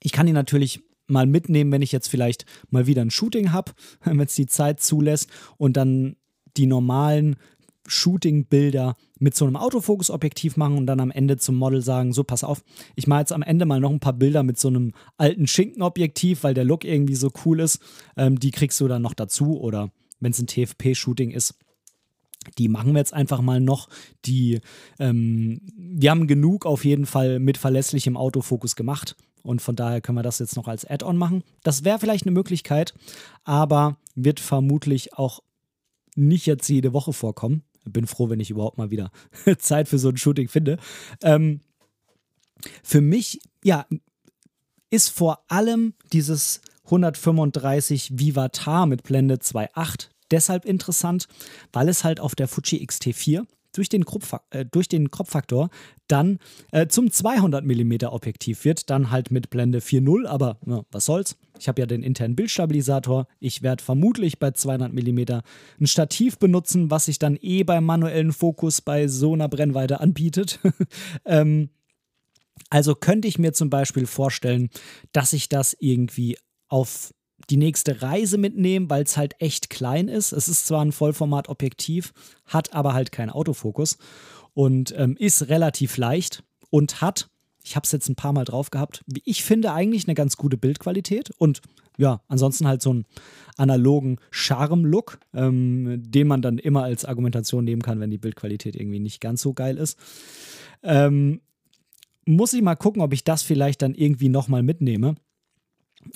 [0.03, 3.72] ich kann die natürlich mal mitnehmen, wenn ich jetzt vielleicht mal wieder ein Shooting habe,
[4.04, 6.16] wenn es die Zeit zulässt und dann
[6.56, 7.36] die normalen
[7.86, 12.44] Shooting-Bilder mit so einem Autofokus-Objektiv machen und dann am Ende zum Model sagen, so pass
[12.44, 12.62] auf,
[12.94, 16.44] ich mache jetzt am Ende mal noch ein paar Bilder mit so einem alten Schinken-Objektiv,
[16.44, 17.80] weil der Look irgendwie so cool ist.
[18.16, 19.90] Ähm, die kriegst du dann noch dazu oder
[20.20, 21.54] wenn es ein TFP-Shooting ist.
[22.58, 23.88] Die machen wir jetzt einfach mal noch.
[24.24, 24.61] Die,
[24.98, 29.16] ähm, wir haben genug auf jeden Fall mit verlässlichem Autofokus gemacht.
[29.43, 31.43] Und von daher können wir das jetzt noch als Add-on machen.
[31.62, 32.95] Das wäre vielleicht eine Möglichkeit,
[33.45, 35.41] aber wird vermutlich auch
[36.16, 37.62] nicht jetzt jede Woche vorkommen.
[37.84, 39.11] Bin froh, wenn ich überhaupt mal wieder
[39.59, 40.78] Zeit für so ein Shooting finde.
[41.22, 41.61] Ähm,
[42.82, 43.86] für mich, ja,
[44.91, 51.28] ist vor allem dieses 135 Vivatar mit Blende 2.8 deshalb interessant,
[51.72, 54.04] weil es halt auf der Fuji XT4 durch den,
[54.50, 55.70] äh, durch den Kropffaktor
[56.08, 56.38] dann
[56.72, 61.36] äh, zum 200 mm Objektiv wird, dann halt mit Blende 4.0, aber ja, was soll's.
[61.58, 63.26] Ich habe ja den internen Bildstabilisator.
[63.38, 65.40] Ich werde vermutlich bei 200 mm
[65.80, 70.58] ein Stativ benutzen, was sich dann eh beim manuellen Fokus bei so einer Brennweite anbietet.
[71.24, 71.70] ähm,
[72.70, 74.70] also könnte ich mir zum Beispiel vorstellen,
[75.12, 76.36] dass ich das irgendwie
[76.68, 77.12] auf
[77.51, 80.32] die nächste Reise mitnehmen, weil es halt echt klein ist.
[80.32, 82.12] Es ist zwar ein Vollformat-Objektiv,
[82.46, 83.98] hat aber halt keinen Autofokus
[84.55, 87.28] und ähm, ist relativ leicht und hat,
[87.62, 89.05] Ich habe es jetzt ein paar Mal drauf gehabt.
[89.24, 91.61] Ich finde eigentlich eine ganz gute Bildqualität und
[91.98, 93.05] ja, ansonsten halt so einen
[93.57, 99.01] analogen Charme-Look, ähm, den man dann immer als Argumentation nehmen kann, wenn die Bildqualität irgendwie
[99.01, 99.98] nicht ganz so geil ist.
[100.82, 101.42] Ähm,
[102.24, 105.16] muss ich mal gucken, ob ich das vielleicht dann irgendwie nochmal mitnehme.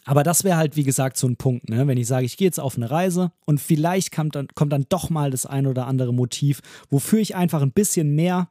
[0.05, 1.87] Aber das wäre halt, wie gesagt, so ein Punkt, ne?
[1.87, 4.87] wenn ich sage, ich gehe jetzt auf eine Reise und vielleicht kommt dann, kommt dann
[4.89, 6.61] doch mal das ein oder andere Motiv,
[6.91, 8.49] wofür ich einfach ein bisschen mehr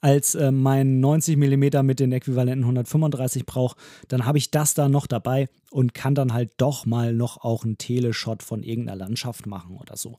[0.00, 3.76] als äh, mein 90 mm mit den äquivalenten 135 brauche,
[4.08, 7.64] dann habe ich das da noch dabei und kann dann halt doch mal noch auch
[7.64, 10.18] einen Teleshot von irgendeiner Landschaft machen oder so.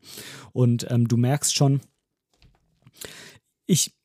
[0.51, 1.81] Und ähm, du merkst schon,
[3.65, 3.95] ich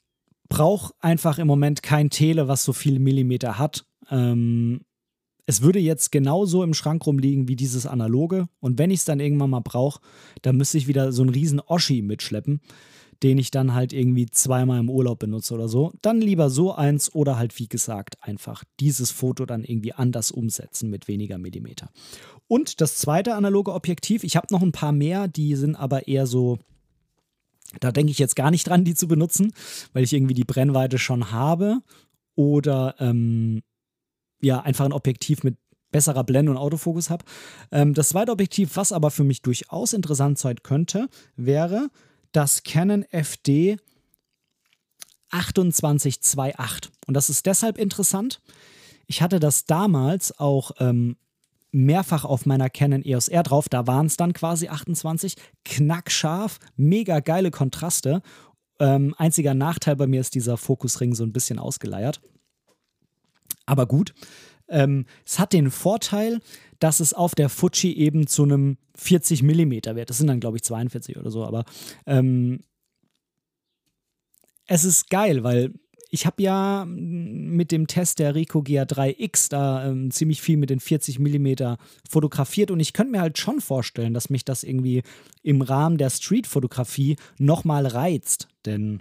[0.48, 3.86] brauche einfach im Moment kein Tele, was so viele Millimeter hat.
[4.10, 4.82] Ähm,
[5.46, 8.46] es würde jetzt genauso im Schrank rumliegen wie dieses analoge.
[8.60, 10.00] Und wenn ich es dann irgendwann mal brauche,
[10.42, 12.60] dann müsste ich wieder so einen riesen Oschi mitschleppen,
[13.22, 15.92] den ich dann halt irgendwie zweimal im Urlaub benutze oder so.
[16.02, 20.90] Dann lieber so eins oder halt wie gesagt einfach dieses Foto dann irgendwie anders umsetzen
[20.90, 21.90] mit weniger Millimeter.
[22.48, 26.26] Und das zweite analoge Objektiv, ich habe noch ein paar mehr, die sind aber eher
[26.26, 26.58] so
[27.80, 29.52] da denke ich jetzt gar nicht dran, die zu benutzen,
[29.92, 31.80] weil ich irgendwie die Brennweite schon habe
[32.36, 33.62] oder ähm,
[34.40, 35.56] ja, einfach ein Objektiv mit
[35.90, 37.24] besserer Blende und Autofokus habe.
[37.70, 41.88] Ähm, das zweite Objektiv, was aber für mich durchaus interessant sein könnte, wäre
[42.32, 43.76] das Canon FD
[45.30, 46.90] 2828.
[47.06, 48.40] Und das ist deshalb interessant.
[49.06, 51.16] Ich hatte das damals auch ähm,
[51.70, 53.68] mehrfach auf meiner Canon EOS R drauf.
[53.68, 55.36] Da waren es dann quasi 28.
[55.64, 58.22] Knackscharf, mega geile Kontraste.
[58.80, 62.20] Ähm, einziger Nachteil bei mir ist dieser Fokusring so ein bisschen ausgeleiert.
[63.66, 64.14] Aber gut.
[64.68, 66.40] Ähm, es hat den Vorteil,
[66.78, 70.10] dass es auf der Fuji eben zu einem 40 mm wird.
[70.10, 71.64] Das sind dann, glaube ich, 42 oder so, aber
[72.06, 72.60] ähm,
[74.66, 75.74] es ist geil, weil
[76.10, 80.78] ich habe ja mit dem Test der Ricoh GA3X da ähm, ziemlich viel mit den
[80.78, 81.74] 40 mm
[82.08, 85.02] fotografiert und ich könnte mir halt schon vorstellen, dass mich das irgendwie
[85.42, 88.46] im Rahmen der Street-Fotografie nochmal reizt.
[88.64, 89.00] Denn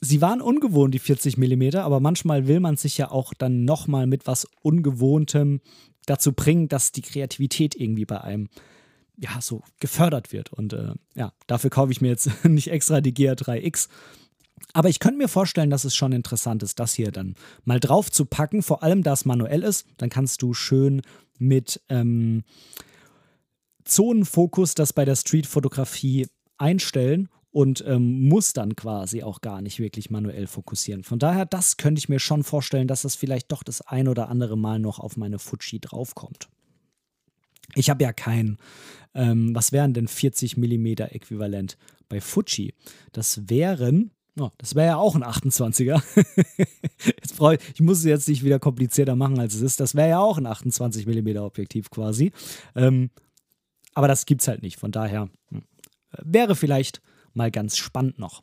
[0.00, 4.06] sie waren ungewohnt, die 40 mm, aber manchmal will man sich ja auch dann nochmal
[4.06, 5.60] mit was Ungewohntem
[6.06, 8.48] dazu bringen, dass die Kreativität irgendwie bei einem
[9.16, 10.52] ja, so gefördert wird.
[10.52, 13.88] Und äh, ja, dafür kaufe ich mir jetzt nicht extra die GA3X,
[14.72, 17.34] aber ich könnte mir vorstellen, dass es schon interessant ist, das hier dann
[17.64, 19.86] mal drauf zu packen, vor allem da es manuell ist.
[19.96, 21.02] Dann kannst du schön
[21.38, 22.44] mit ähm,
[23.84, 26.28] Zonenfokus das bei der Streetfotografie
[26.58, 31.02] einstellen und ähm, muss dann quasi auch gar nicht wirklich manuell fokussieren.
[31.02, 34.28] Von daher, das könnte ich mir schon vorstellen, dass das vielleicht doch das ein oder
[34.28, 36.48] andere Mal noch auf meine Fuji draufkommt.
[37.74, 38.58] Ich habe ja kein,
[39.14, 41.76] ähm, was wären denn 40 mm Äquivalent
[42.08, 42.74] bei Fuji?
[43.12, 46.02] Das wären Oh, das wäre ja auch ein 28er.
[47.04, 49.80] jetzt ich, ich muss es jetzt nicht wieder komplizierter machen, als es ist.
[49.80, 52.30] Das wäre ja auch ein 28 mm Objektiv quasi.
[52.76, 53.10] Ähm,
[53.92, 54.78] aber das gibt es halt nicht.
[54.78, 55.62] Von daher hm,
[56.22, 57.02] wäre vielleicht
[57.34, 58.42] mal ganz spannend noch.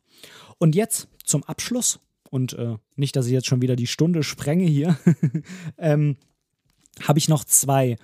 [0.57, 1.99] Und jetzt zum Abschluss.
[2.29, 4.97] Und äh, nicht, dass ich jetzt schon wieder die Stunde sprenge hier.
[5.77, 6.17] ähm,
[7.07, 7.97] habe ich noch zwei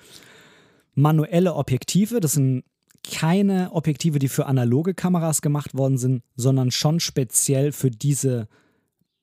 [0.93, 2.19] manuelle Objektive.
[2.19, 2.63] Das sind
[3.03, 8.47] keine Objektive, die für analoge Kameras gemacht worden sind, sondern schon speziell für diese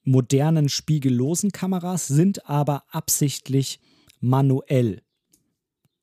[0.03, 3.81] modernen spiegellosen Kameras, sind aber absichtlich
[4.21, 5.03] manuell.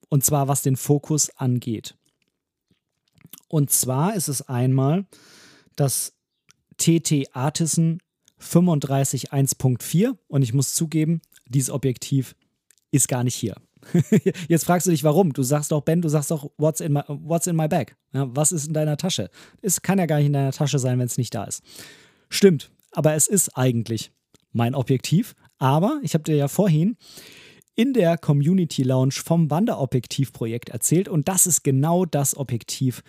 [0.10, 1.96] Und zwar was den Fokus angeht.
[3.48, 5.06] Und zwar ist es einmal
[5.78, 6.14] das
[6.78, 8.00] TT Artisan
[8.40, 12.36] 35 1.4 und ich muss zugeben, dieses Objektiv
[12.92, 13.56] ist gar nicht hier.
[14.48, 15.34] Jetzt fragst du dich, warum?
[15.34, 17.96] Du sagst doch, Ben, du sagst doch, what's in my, what's in my bag?
[18.14, 19.30] Ja, was ist in deiner Tasche?
[19.62, 21.64] Es kann ja gar nicht in deiner Tasche sein, wenn es nicht da ist.
[22.30, 24.12] Stimmt, aber es ist eigentlich
[24.52, 25.36] mein Objektiv.
[25.58, 26.98] Aber ich habe dir ja vorhin
[27.76, 33.04] in der Community Lounge vom Wanderobjektiv-Projekt erzählt und das ist genau das Objektiv,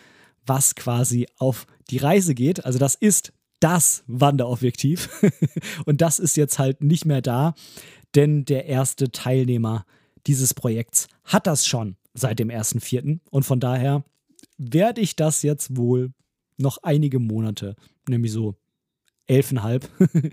[0.49, 2.65] was quasi auf die Reise geht.
[2.65, 5.09] Also das ist das Wanderobjektiv
[5.87, 7.55] und das ist jetzt halt nicht mehr da,
[8.15, 9.85] denn der erste Teilnehmer
[10.27, 13.21] dieses Projekts hat das schon seit dem 1.4.
[13.31, 14.05] Und von daher
[14.57, 16.13] werde ich das jetzt wohl
[16.57, 17.77] noch einige Monate,
[18.09, 18.57] nämlich so
[19.27, 19.89] elfeinhalb,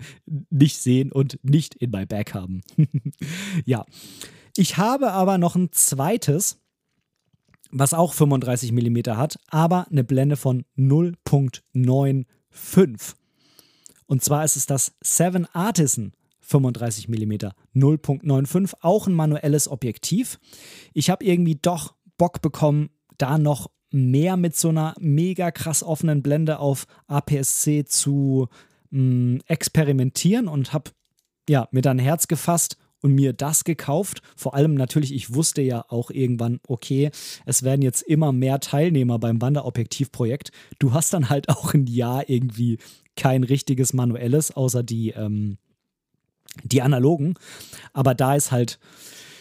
[0.50, 2.62] nicht sehen und nicht in my Bag haben.
[3.64, 3.84] ja.
[4.56, 6.58] Ich habe aber noch ein zweites,
[7.70, 13.14] was auch 35 mm hat, aber eine Blende von 0.95.
[14.06, 17.32] Und zwar ist es das Seven Artisan 35 mm
[17.74, 20.38] 0.95, auch ein manuelles Objektiv.
[20.94, 26.22] Ich habe irgendwie doch Bock bekommen, da noch mehr mit so einer mega krass offenen
[26.22, 28.48] Blende auf APS-C zu
[28.90, 30.90] mh, experimentieren und habe
[31.48, 32.76] ja, mir dann Herz gefasst
[33.06, 34.20] und mir das gekauft.
[34.34, 37.10] Vor allem natürlich, ich wusste ja auch irgendwann, okay,
[37.46, 40.50] es werden jetzt immer mehr Teilnehmer beim Wanderobjektivprojekt.
[40.80, 42.78] Du hast dann halt auch ein Jahr irgendwie
[43.16, 45.56] kein richtiges manuelles, außer die, ähm,
[46.64, 47.34] die analogen.
[47.92, 48.80] Aber da ist halt,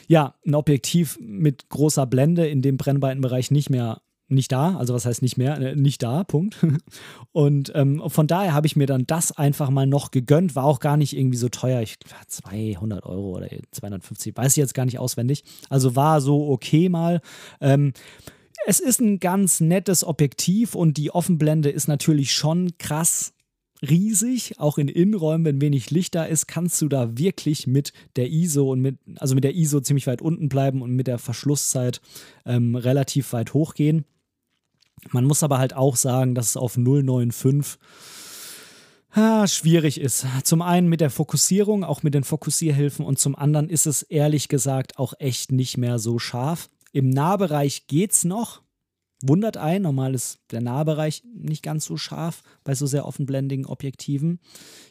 [0.08, 5.06] ja, ein Objektiv mit großer Blende in dem Brennweitenbereich nicht mehr nicht da, also was
[5.06, 6.66] heißt nicht mehr, äh, nicht da, Punkt.
[7.32, 10.80] Und ähm, von daher habe ich mir dann das einfach mal noch gegönnt, war auch
[10.80, 11.98] gar nicht irgendwie so teuer, ich
[12.28, 15.44] 200 Euro oder 250, weiß ich jetzt gar nicht auswendig.
[15.70, 17.22] Also war so okay mal.
[17.62, 17.94] Ähm,
[18.66, 23.34] es ist ein ganz nettes Objektiv und die Offenblende ist natürlich schon krass
[23.82, 28.32] riesig, auch in Innenräumen, wenn wenig Licht da ist, kannst du da wirklich mit der
[28.32, 32.02] ISO und mit, also mit der ISO ziemlich weit unten bleiben und mit der Verschlusszeit
[32.46, 34.06] ähm, relativ weit hochgehen.
[35.12, 37.80] Man muss aber halt auch sagen, dass es auf 095
[39.12, 40.26] ah, schwierig ist.
[40.44, 44.48] Zum einen mit der Fokussierung, auch mit den Fokussierhilfen und zum anderen ist es ehrlich
[44.50, 46.70] gesagt auch echt nicht mehr so scharf.
[46.92, 48.62] Im Nahbereich geht's noch.
[49.22, 54.40] Wundert ein, normal ist der Nahbereich nicht ganz so scharf bei so sehr offenblendigen Objektiven.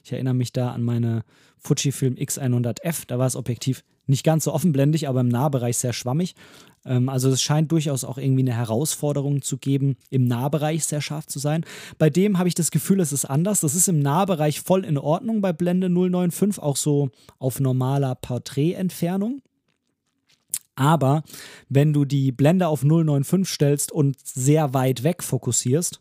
[0.03, 1.25] Ich erinnere mich da an meine
[1.59, 6.35] Fujifilm X100F, da war das Objektiv nicht ganz so offenblendig, aber im Nahbereich sehr schwammig.
[6.85, 11.27] Ähm, also es scheint durchaus auch irgendwie eine Herausforderung zu geben, im Nahbereich sehr scharf
[11.27, 11.65] zu sein.
[11.99, 13.61] Bei dem habe ich das Gefühl, es ist anders.
[13.61, 19.41] Das ist im Nahbereich voll in Ordnung bei Blende 095, auch so auf normaler Porträtentfernung.
[20.77, 21.23] Aber
[21.69, 26.01] wenn du die Blende auf 095 stellst und sehr weit weg fokussierst,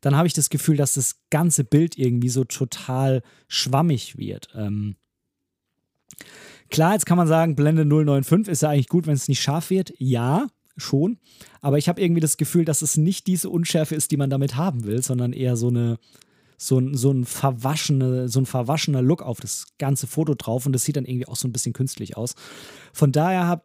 [0.00, 4.48] dann habe ich das Gefühl, dass das ganze Bild irgendwie so total schwammig wird.
[4.54, 4.94] Ähm,
[6.72, 9.68] Klar, jetzt kann man sagen, Blende 095 ist ja eigentlich gut, wenn es nicht scharf
[9.68, 9.92] wird.
[9.98, 10.46] Ja,
[10.78, 11.18] schon.
[11.60, 14.56] Aber ich habe irgendwie das Gefühl, dass es nicht diese Unschärfe ist, die man damit
[14.56, 15.98] haben will, sondern eher so eine
[16.56, 20.72] so ein, so ein, verwaschene, so ein verwaschener Look auf das ganze Foto drauf und
[20.72, 22.36] das sieht dann irgendwie auch so ein bisschen künstlich aus.
[22.92, 23.64] Von daher habe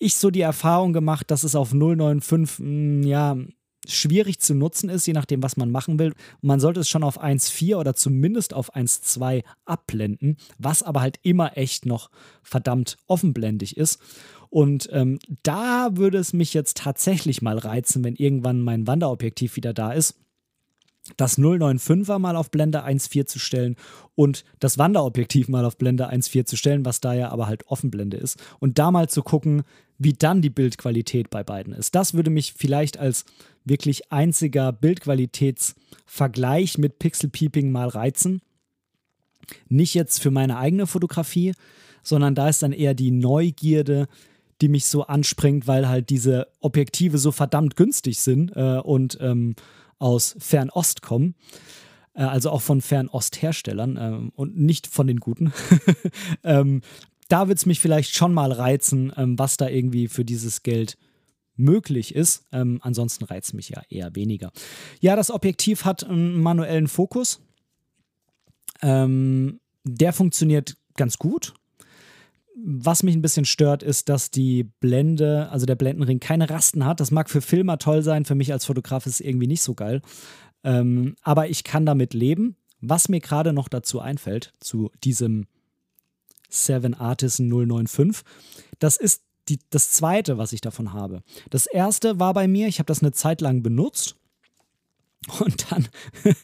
[0.00, 3.36] ich so die Erfahrung gemacht, dass es auf 095, hm, ja,
[3.86, 6.14] schwierig zu nutzen ist, je nachdem, was man machen will.
[6.40, 11.56] man sollte es schon auf 1.4 oder zumindest auf 1.2 abblenden, was aber halt immer
[11.56, 12.10] echt noch
[12.42, 14.00] verdammt offenblendig ist.
[14.50, 19.72] Und ähm, da würde es mich jetzt tatsächlich mal reizen, wenn irgendwann mein Wanderobjektiv wieder
[19.72, 20.16] da ist,
[21.16, 23.76] das 095er mal auf Blende 1.4 zu stellen
[24.14, 28.16] und das Wanderobjektiv mal auf Blende 1.4 zu stellen, was da ja aber halt Offenblende
[28.16, 28.40] ist.
[28.60, 29.62] Und da mal zu gucken,
[29.98, 31.94] wie dann die Bildqualität bei beiden ist.
[31.94, 33.24] Das würde mich vielleicht als
[33.64, 38.42] wirklich einziger Bildqualitätsvergleich mit Pixel Peeping mal reizen.
[39.68, 41.54] Nicht jetzt für meine eigene Fotografie,
[42.02, 44.08] sondern da ist dann eher die Neugierde,
[44.60, 49.54] die mich so anspringt, weil halt diese Objektive so verdammt günstig sind äh, und ähm,
[49.98, 51.34] aus Fernost kommen.
[52.14, 55.52] Äh, also auch von Fernost-Herstellern äh, und nicht von den guten.
[56.44, 56.82] ähm,
[57.28, 60.96] da wird es mich vielleicht schon mal reizen, ähm, was da irgendwie für dieses Geld
[61.62, 62.44] möglich ist.
[62.52, 64.52] Ähm, ansonsten reizt mich ja eher weniger.
[65.00, 67.40] Ja, das Objektiv hat einen manuellen Fokus.
[68.82, 71.54] Ähm, der funktioniert ganz gut.
[72.64, 77.00] Was mich ein bisschen stört, ist, dass die Blende, also der Blendenring, keine Rasten hat.
[77.00, 79.74] Das mag für Filmer toll sein, für mich als Fotograf ist es irgendwie nicht so
[79.74, 80.02] geil.
[80.62, 82.56] Ähm, aber ich kann damit leben.
[82.80, 85.46] Was mir gerade noch dazu einfällt, zu diesem
[86.50, 88.24] Seven Artisan 095,
[88.78, 89.22] das ist
[89.52, 91.22] die, das zweite, was ich davon habe.
[91.50, 94.16] Das erste war bei mir, ich habe das eine Zeit lang benutzt
[95.40, 95.88] und dann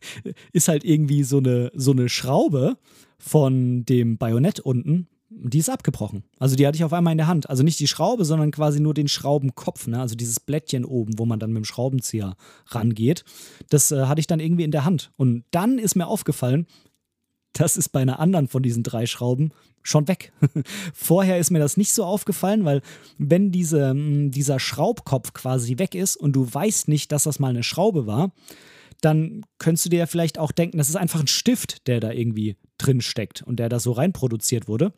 [0.53, 2.79] ist halt irgendwie so eine, so eine Schraube
[3.19, 6.25] von dem Bajonett unten, die ist abgebrochen.
[6.39, 7.51] Also die hatte ich auf einmal in der Hand.
[7.51, 10.01] Also nicht die Schraube, sondern quasi nur den Schraubenkopf, ne?
[10.01, 12.37] also dieses Blättchen oben, wo man dann mit dem Schraubenzieher
[12.69, 13.25] rangeht.
[13.69, 15.13] Das äh, hatte ich dann irgendwie in der Hand.
[15.17, 16.67] Und dann ist mir aufgefallen,
[17.53, 19.53] das ist bei einer anderen von diesen drei Schrauben
[19.83, 20.33] schon weg.
[20.95, 22.83] Vorher ist mir das nicht so aufgefallen, weil
[23.18, 27.49] wenn diese, mm, dieser Schraubkopf quasi weg ist und du weißt nicht, dass das mal
[27.49, 28.33] eine Schraube war,
[29.01, 32.11] dann könntest du dir ja vielleicht auch denken, das ist einfach ein Stift, der da
[32.11, 34.93] irgendwie drin steckt und der da so reinproduziert wurde.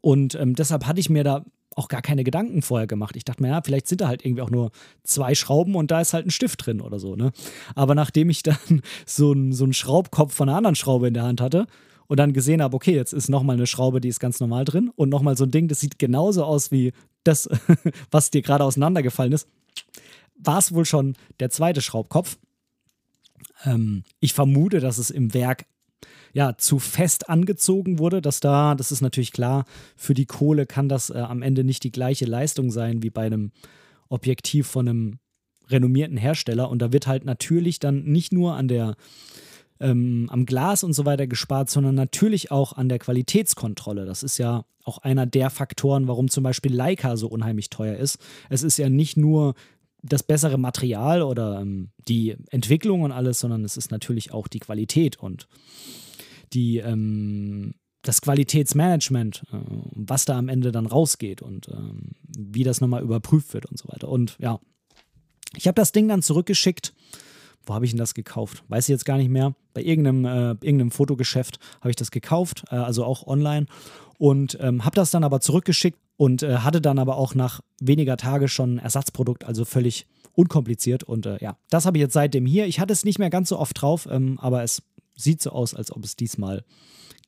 [0.00, 1.44] Und ähm, deshalb hatte ich mir da
[1.76, 3.16] auch gar keine Gedanken vorher gemacht.
[3.16, 4.70] Ich dachte mir, ja, vielleicht sind da halt irgendwie auch nur
[5.04, 7.32] zwei Schrauben und da ist halt ein Stift drin oder so, ne?
[7.74, 8.56] Aber nachdem ich dann
[9.06, 11.66] so einen so Schraubkopf von einer anderen Schraube in der Hand hatte,
[12.10, 14.90] und dann gesehen habe, okay, jetzt ist nochmal eine Schraube, die ist ganz normal drin
[14.96, 16.92] und nochmal so ein Ding, das sieht genauso aus wie
[17.22, 17.48] das,
[18.10, 19.46] was dir gerade auseinandergefallen ist,
[20.34, 22.36] war es wohl schon der zweite Schraubkopf.
[23.64, 25.66] Ähm, ich vermute, dass es im Werk
[26.32, 30.88] ja, zu fest angezogen wurde, dass da, das ist natürlich klar, für die Kohle kann
[30.88, 33.52] das äh, am Ende nicht die gleiche Leistung sein wie bei einem
[34.08, 35.18] Objektiv von einem
[35.68, 36.70] renommierten Hersteller.
[36.70, 38.96] Und da wird halt natürlich dann nicht nur an der
[39.80, 44.04] ähm, am Glas und so weiter gespart, sondern natürlich auch an der Qualitätskontrolle.
[44.04, 48.18] Das ist ja auch einer der Faktoren, warum zum Beispiel Leica so unheimlich teuer ist.
[48.48, 49.54] Es ist ja nicht nur
[50.02, 54.60] das bessere Material oder ähm, die Entwicklung und alles, sondern es ist natürlich auch die
[54.60, 55.46] Qualität und
[56.52, 59.56] die, ähm, das Qualitätsmanagement, äh,
[59.94, 63.88] was da am Ende dann rausgeht und ähm, wie das nochmal überprüft wird und so
[63.88, 64.08] weiter.
[64.08, 64.58] Und ja,
[65.56, 66.94] ich habe das Ding dann zurückgeschickt.
[67.66, 68.64] Wo habe ich denn das gekauft?
[68.68, 69.54] Weiß ich jetzt gar nicht mehr.
[69.74, 73.66] Bei irgendeinem, äh, irgendeinem Fotogeschäft habe ich das gekauft, äh, also auch online.
[74.18, 78.16] Und ähm, habe das dann aber zurückgeschickt und äh, hatte dann aber auch nach weniger
[78.16, 81.02] Tage schon ein Ersatzprodukt, also völlig unkompliziert.
[81.04, 82.66] Und äh, ja, das habe ich jetzt seitdem hier.
[82.66, 84.82] Ich hatte es nicht mehr ganz so oft drauf, ähm, aber es
[85.14, 86.64] sieht so aus, als ob es diesmal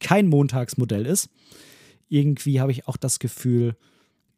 [0.01, 1.31] kein Montagsmodell ist.
[2.09, 3.77] Irgendwie habe ich auch das Gefühl,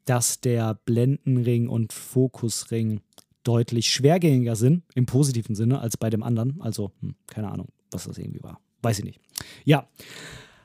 [0.05, 3.01] dass der Blendenring und Fokusring
[3.45, 6.61] deutlich schwergängiger sind, im positiven Sinne, als bei dem anderen.
[6.61, 8.61] Also, hm, keine Ahnung, was das irgendwie war.
[8.83, 9.21] Weiß ich nicht.
[9.65, 9.89] Ja,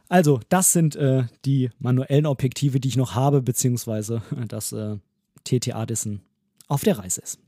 [0.09, 4.97] also, das sind äh, die manuellen Objektive, die ich noch habe, beziehungsweise das äh,
[5.43, 6.21] TTA dessen
[6.67, 7.39] auf der Reise ist.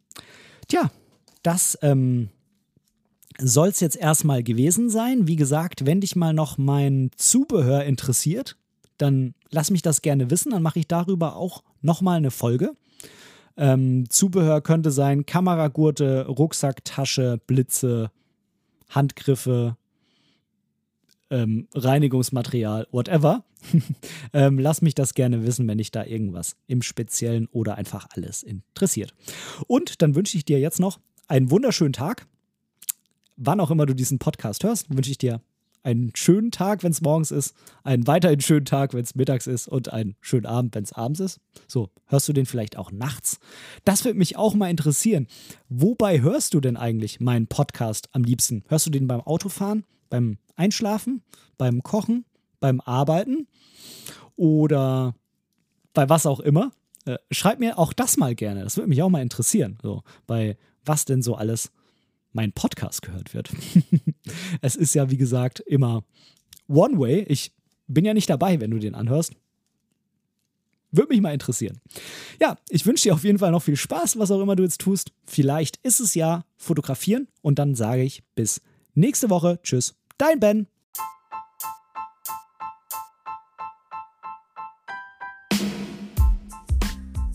[0.67, 0.91] Tja,
[1.43, 2.29] das ähm,
[3.39, 5.27] soll es jetzt erstmal gewesen sein.
[5.27, 8.57] Wie gesagt, wenn dich mal noch mein Zubehör interessiert,
[8.97, 10.51] dann lass mich das gerne wissen.
[10.51, 12.75] Dann mache ich darüber auch nochmal eine Folge.
[13.61, 18.09] Ähm, Zubehör könnte sein Kameragurte, Rucksacktasche, Blitze,
[18.89, 19.77] Handgriffe,
[21.29, 23.43] ähm, Reinigungsmaterial, whatever.
[24.33, 28.41] ähm, lass mich das gerne wissen, wenn dich da irgendwas im Speziellen oder einfach alles
[28.41, 29.13] interessiert.
[29.67, 32.25] Und dann wünsche ich dir jetzt noch einen wunderschönen Tag.
[33.37, 35.39] Wann auch immer du diesen Podcast hörst, wünsche ich dir
[35.83, 39.67] einen schönen Tag, wenn es morgens ist, einen weiterhin schönen Tag, wenn es mittags ist
[39.67, 41.39] und einen schönen Abend, wenn es abends ist.
[41.67, 43.39] So, hörst du den vielleicht auch nachts?
[43.83, 45.27] Das würde mich auch mal interessieren.
[45.69, 48.63] Wobei hörst du denn eigentlich meinen Podcast am liebsten?
[48.67, 49.85] Hörst du den beim Autofahren?
[50.11, 51.23] beim Einschlafen,
[51.57, 52.25] beim Kochen,
[52.59, 53.47] beim Arbeiten
[54.35, 55.15] oder
[55.93, 56.71] bei was auch immer.
[57.05, 58.63] Äh, schreib mir auch das mal gerne.
[58.63, 59.79] Das würde mich auch mal interessieren.
[59.81, 61.71] So, bei was denn so alles
[62.33, 63.51] mein Podcast gehört wird.
[64.61, 66.03] es ist ja, wie gesagt, immer
[66.67, 67.25] One Way.
[67.27, 67.53] Ich
[67.87, 69.33] bin ja nicht dabei, wenn du den anhörst.
[70.91, 71.79] Würde mich mal interessieren.
[72.39, 74.81] Ja, ich wünsche dir auf jeden Fall noch viel Spaß, was auch immer du jetzt
[74.81, 75.13] tust.
[75.25, 78.61] Vielleicht ist es ja fotografieren und dann sage ich bis
[78.93, 79.59] nächste Woche.
[79.63, 79.95] Tschüss.
[80.17, 80.67] Dein Ben.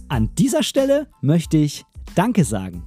[0.08, 1.84] An dieser Stelle möchte ich
[2.14, 2.86] Danke sagen.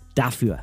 [0.15, 0.59] dafür.